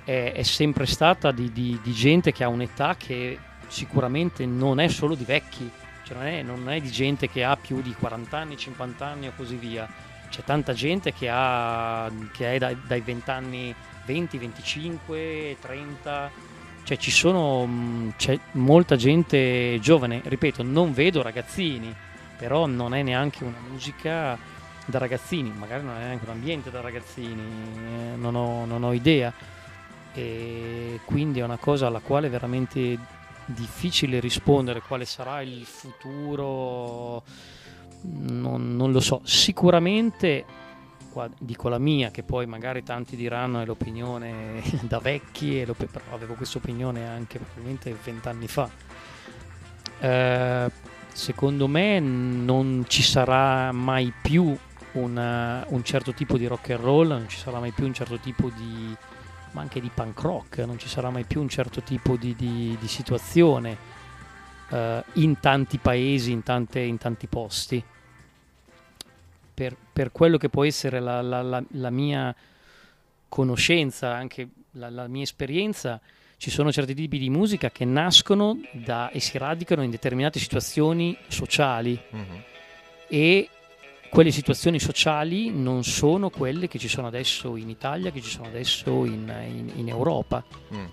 [0.09, 3.37] è, è sempre stata di, di- di gente che ha un'età che
[3.67, 5.69] sicuramente non è solo di vecchi,
[6.03, 9.27] cioè non è, non è di gente che ha più di 40 anni, 50 anni
[9.27, 9.87] o così via.
[10.29, 16.31] C'è tanta gente che, ha, che è dai, dai 20 anni 20, 25, 30,
[16.83, 21.93] cioè ci sono mh, c'è molta gente giovane, ripeto, non vedo ragazzini,
[22.35, 24.37] però non è neanche una musica
[24.85, 28.93] da ragazzini, magari non è neanche un ambiente da ragazzini, eh, non, ho, non ho
[28.93, 29.31] idea.
[30.19, 32.97] E quindi è una cosa alla quale è veramente
[33.45, 37.23] difficile rispondere quale sarà il futuro,
[38.01, 39.21] non, non lo so.
[39.23, 40.43] Sicuramente,
[41.09, 46.13] qua dico la mia, che poi magari tanti diranno è l'opinione da vecchi, l'op- però
[46.13, 48.69] avevo questa opinione anche probabilmente vent'anni fa.
[50.01, 50.71] Eh,
[51.13, 54.55] secondo me non ci sarà mai più
[54.93, 58.17] una- un certo tipo di rock and roll, non ci sarà mai più un certo
[58.17, 58.95] tipo di
[59.51, 62.77] ma anche di punk rock, non ci sarà mai più un certo tipo di, di-
[62.79, 63.77] di situazione
[64.69, 67.83] eh, in tanti paesi, in, tante- in tanti posti.
[69.53, 72.33] Per, per quello che può essere la, la- la- la mia
[73.27, 75.99] conoscenza, anche la, la mia esperienza,
[76.37, 81.17] ci sono certi tipi di musica che nascono da- e si radicano in determinate situazioni
[81.27, 82.43] sociali Mhm.
[83.09, 83.49] e
[84.09, 88.47] quelle situazioni sociali non sono quelle che ci sono adesso in Italia, che ci sono
[88.47, 90.43] adesso in, in- in Europa.
[90.73, 90.85] Mm.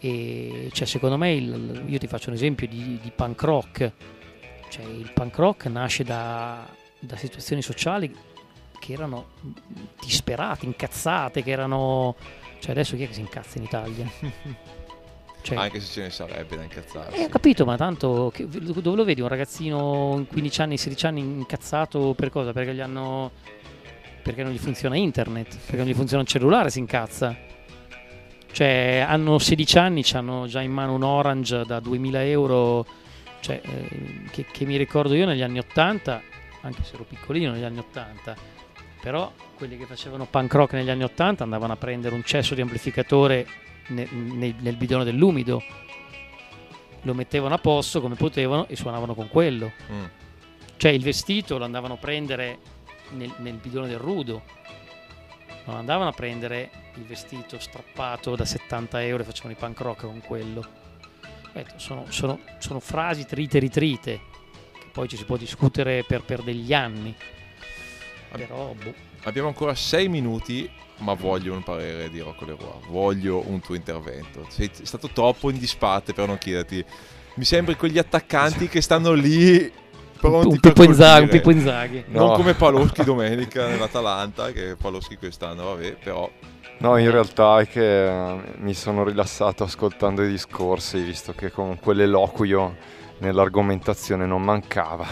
[0.00, 3.92] E cioè, secondo me, il- io ti faccio un esempio di, di punk rock.
[4.68, 6.66] Cioè, il punk rock nasce da,
[6.98, 8.14] da situazioni sociali
[8.78, 9.28] che erano
[10.00, 12.16] disperate, incazzate, che erano...
[12.58, 14.10] Cioè, adesso chi è che si incazza in Italia?
[15.44, 17.20] Cioè, Anche se ce ne sarebbe da incazzarsi.
[17.20, 21.04] eh, ho capito, ma tanto che- dove lo vedi un ragazzino in 15 anni, 16
[21.06, 22.52] anni incazzato per cosa?
[22.54, 23.30] Perché gli hanno
[24.22, 27.36] perché non gli funziona internet, perché non gli funziona il cellulare, si incazza.
[28.50, 32.86] Cioè, hanno 16 anni, hanno già in mano un Orange da 2000 euro,
[33.40, 36.22] cioè, eh, che, che mi ricordo io negli anni 80,
[36.62, 38.34] anche se ero piccolino negli anni 80,
[39.02, 42.62] però quelli che facevano punk rock negli anni 80 andavano a prendere un cesso di
[42.62, 43.46] amplificatore
[43.88, 45.62] ne- ne- nel bidone dell'umido,
[47.02, 49.72] lo mettevano a posto come potevano e suonavano con quello.
[49.92, 50.04] Mm.
[50.76, 52.58] Cioè il vestito lo andavano a prendere
[53.10, 54.42] nel, nel bidone del rudo,
[55.66, 60.00] non andavano a prendere il vestito strappato da 70 euro e facevano i punk rock
[60.02, 60.64] con quello.
[61.76, 64.20] Sono, sono- sono frasi trite ritrite,
[64.72, 67.14] che poi ci si può discutere per, per degli anni.
[68.36, 68.94] Però, boh.
[69.24, 72.80] Abbiamo ancora 6 minuti, ma voglio un parere di Rocco Leroy.
[72.88, 74.46] Voglio un tuo intervento.
[74.48, 76.84] Sei stato troppo in disparte per non chiederti.
[77.36, 79.72] Mi sembri quegli attaccanti che stanno lì
[80.18, 81.28] pronti un Pippo Inzaghi, un.
[81.30, 82.04] Pippo Inzaghi.
[82.08, 82.34] Non No.
[82.34, 86.30] come Paloschi domenica nell'Atalanta, che Paloschi quest'anno, vabbè, però
[86.78, 91.94] No, in realtà è che eh, mi sono rilassato ascoltando i discorsi, visto che comunque
[91.94, 92.76] l'eloquio
[93.18, 95.06] nell'argomentazione non mancava.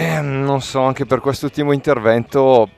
[0.00, 2.70] E, non so, anche per quest'ultimo intervento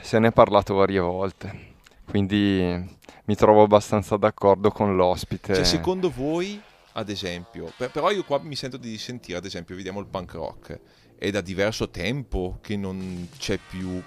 [0.00, 1.74] se ne è parlato varie volte,
[2.08, 5.54] quindi mi trovo abbastanza d'accordo con l'ospite.
[5.54, 6.58] Cioè, secondo voi,
[6.92, 10.32] ad esempio, per- però io qua mi sento di sentire, ad esempio, vediamo il punk
[10.32, 10.80] rock.
[11.18, 14.02] È da diverso tempo che non c'è più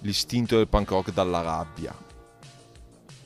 [0.00, 1.96] l'istinto del punk rock dalla rabbia.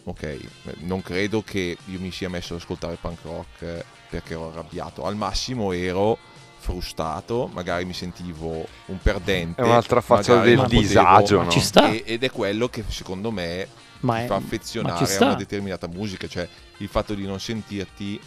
[0.04, 0.48] Ok, eh,
[0.82, 5.04] non credo che io mi sia messo ad ascoltare punk rock eh, perché ero arrabbiato.
[5.04, 6.18] Al massimo ero
[6.60, 9.62] frustrato, magari mi sentivo un perdente.
[9.62, 11.50] È un'altra faccia del disagio, no?
[11.50, 13.66] Ci sta, E- ed è quello che secondo me
[14.00, 16.46] ma, ti è, fa affezionare a una determinata musica, cioè
[16.76, 18.20] il fatto di non sentirti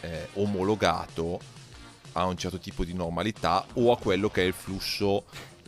[0.00, 1.38] eh, omologato
[2.12, 5.24] a un certo tipo di normalità o a quello che è il flusso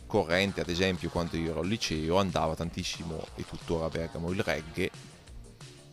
[0.07, 4.41] corrente, ad esempio quando io ero al liceo andava tantissimo e tuttora a Bergamo il
[4.41, 4.89] reggae,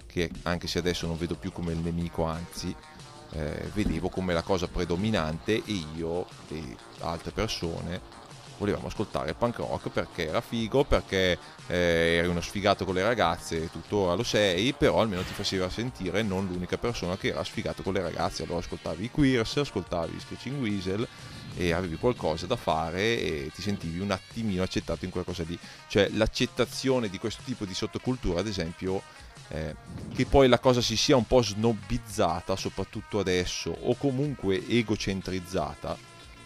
[0.07, 2.75] che anche se adesso non vedo più come il nemico, anzi
[3.33, 8.19] eh, vedevo come la cosa predominante e io e altre persone
[8.61, 13.71] volevamo ascoltare punk rock perché era figo, perché eh, eri uno sfigato con le ragazze,
[13.71, 17.95] tuttora lo sei, però almeno ti faceva sentire non l'unica persona che era sfigato con
[17.95, 18.43] le ragazze.
[18.43, 21.09] Allora ascoltavi i Queers, ascoltavi i Screeching Weasel
[21.57, 25.59] e avevi qualcosa da fare e ti sentivi un attimino accettato in quella cosa lì.
[25.89, 29.03] Cioè l'accettazione di questo tipo di sottocultura, ad esempio,
[29.49, 29.75] eh,
[30.15, 35.97] che poi la cosa si sia un po' snobbizzata, soprattutto adesso, o comunque egocentrizzata,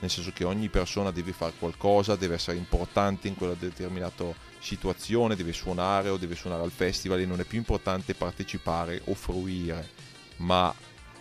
[0.00, 4.24] nel senso che ogni persona deve fare qualcosa, deve essere importante in quella determinata
[4.58, 9.14] situazione, deve suonare o deve suonare al festival e non è più importante partecipare o
[9.14, 9.88] fruire,
[10.36, 10.74] ma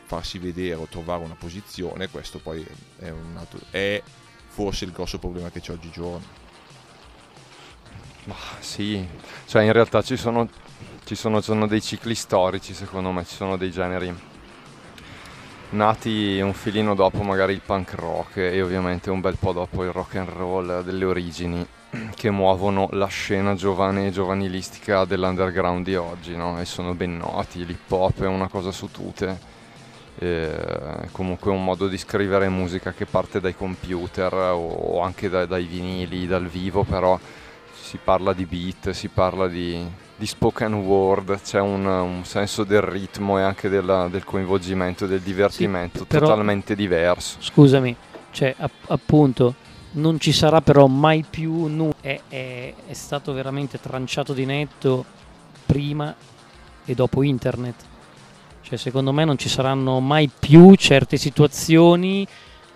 [0.05, 2.65] farsi vedere o trovare una posizione, questo poi
[2.99, 4.01] è, altro, è
[4.47, 6.41] forse il grosso problema che c'è oggigiorno.
[8.25, 9.05] Ma sì,
[9.45, 10.47] cioè in realtà ci sono,
[11.03, 14.31] ci sono, sono dei cicli storici secondo me, ci sono dei generi
[15.73, 19.91] nati un filino dopo magari il punk rock e ovviamente un bel po' dopo il
[19.91, 21.65] rock and roll delle origini
[22.15, 26.59] che muovono la scena giovane e giovanilistica dell'underground di oggi, no?
[26.59, 29.52] E sono ben noti, l'hip hop è una cosa su tutte
[30.19, 35.65] eh, comunque un modo di scrivere musica che parte dai computer o anche da, dai
[35.65, 37.19] vinili, dal vivo, però
[37.73, 39.85] si parla di beat, si parla di,
[40.15, 45.19] di spoken word, c'è un, un, senso del ritmo e anche della, del coinvolgimento, del
[45.19, 47.37] divertimento sì, però, totalmente diverso.
[47.39, 47.95] Scusami,
[48.31, 49.55] cioè app- appunto
[49.91, 55.05] non ci sarà però mai più nulla, è, è, è stato veramente tranciato di netto
[55.65, 56.15] prima
[56.85, 57.91] e dopo internet
[58.63, 62.25] cioè, secondo me non ci saranno mai più certe situazioni.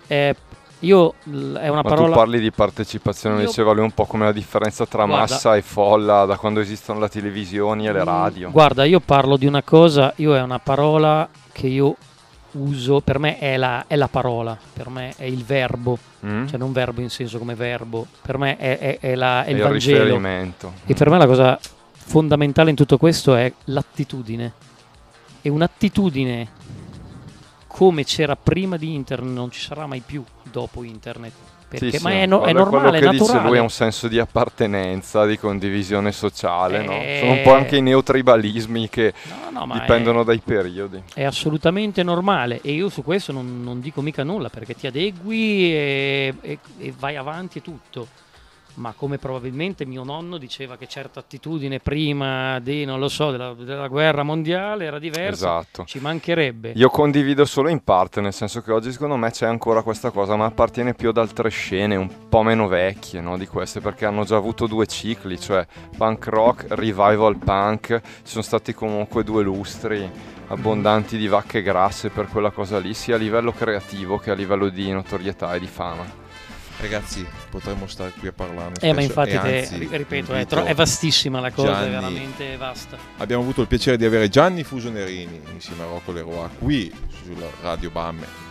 [0.06, 0.34] Eh,
[0.80, 2.08] io è una Ma parola.
[2.10, 3.46] tu parli di partecipazione, io...
[3.46, 7.00] diceva lui un po' come la differenza tra guarda, massa e folla da quando esistono
[7.00, 8.50] le televisioni e le mm, radio.
[8.50, 11.96] Guarda, io parlo di una cosa, io è una parola che io
[12.52, 16.46] uso, per me è la, è la parola, per me è il verbo, mm.
[16.46, 19.56] cioè non verbo in senso come verbo, per me è, è, è, la, è il,
[19.56, 20.04] il Vangelo.
[20.04, 20.72] Riferimento.
[20.86, 21.58] E per me la cosa
[21.92, 24.52] fondamentale in tutto questo è l'attitudine
[25.40, 26.48] è un'attitudine
[27.66, 31.32] come c'era prima di internet, non ci sarà mai più dopo internet.
[31.68, 32.16] Perché, sì, ma sì.
[32.16, 36.12] è, no, è normale, quello che dice lui è un senso di appartenenza, di condivisione
[36.12, 36.98] sociale, no?
[37.20, 39.12] Sono un po' anche i neotribalismi che
[39.52, 41.02] no, no, dipendono è, dai periodi.
[41.12, 45.70] È assolutamente normale e io su questo non, non dico mica nulla perché ti adegui
[45.70, 48.08] e, e, e vai avanti e tutto
[48.78, 53.52] ma come probabilmente mio nonno diceva che certa attitudine prima di, non lo so, della,
[53.54, 55.84] della guerra mondiale era diversa, esatto.
[55.84, 56.72] ci mancherebbe.
[56.74, 60.36] Io condivido solo in parte, nel senso che oggi secondo me c'è ancora questa cosa,
[60.36, 64.24] ma appartiene più ad altre scene un po' meno vecchie no, di queste, perché hanno
[64.24, 65.66] già avuto due cicli, cioè
[65.96, 72.26] punk rock, revival punk, ci sono stati comunque due lustri abbondanti di vacche grasse per
[72.26, 76.27] quella cosa lì, sia a livello creativo che a livello di notorietà e di fama.
[76.80, 78.76] Ragazzi, potremmo stare qui a parlarne.
[78.80, 82.96] Eh, ma infatti, te, ripeto, è, tro- è, vastissima la cosa, Gianni, è veramente vasta.
[83.16, 86.92] Abbiamo avuto il piacere di avere Gianni Fusonerini insieme a Rocco Leroy qui
[87.24, 88.47] sulla Radio Bamme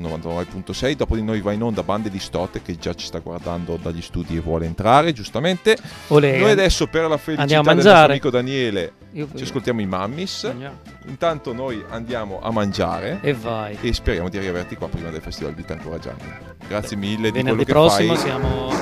[0.00, 0.92] 99.6.
[0.92, 4.02] Dopo di noi va in onda Bande di Stote che già ci sta guardando dagli
[4.02, 5.76] studi e vuole entrare, giustamente.
[6.08, 6.38] Olè.
[6.38, 10.44] Noi adesso per la felicità del nostro amico Daniele io, ci ascoltiamo i Mammis.
[10.44, 10.78] Andiamo.
[11.06, 13.76] Intanto noi andiamo a mangiare e vai.
[13.80, 16.22] E speriamo di riaverti qua prima del Festival Vita ancora Gianni.
[16.68, 18.22] Grazie mille venerdì di prossimo fai.
[18.22, 18.72] Siamo,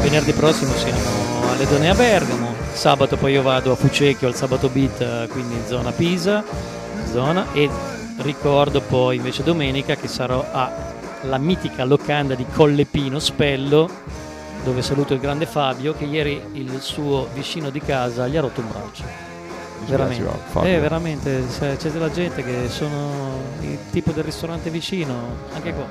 [0.00, 2.54] venerdì prossimo siamo alle Donne a Bergamo.
[2.72, 6.42] Sabato poi io vado a Fucecchio al Sabato Beat, quindi in zona Pisa.
[7.12, 7.68] Zona e
[8.24, 13.86] Ricordo poi invece domenica che sarò alla mitica locanda di Collepino Spello,
[14.64, 18.62] dove saluto il grande Fabio, che ieri il suo vicino di casa gli ha rotto
[18.62, 19.04] un braccio.
[19.84, 21.44] Veramente, eh, veramente
[21.76, 25.84] c'è della gente che sono il tipo del ristorante vicino, anche qua.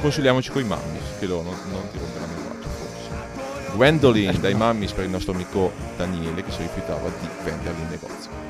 [0.00, 3.76] Consuliamoci con i mammi, che loro non, non ti romperanno il braccio forse.
[3.76, 8.43] Gwendolyn dai mammis per il nostro amico Daniele che si rifiutava di venderli in negozio.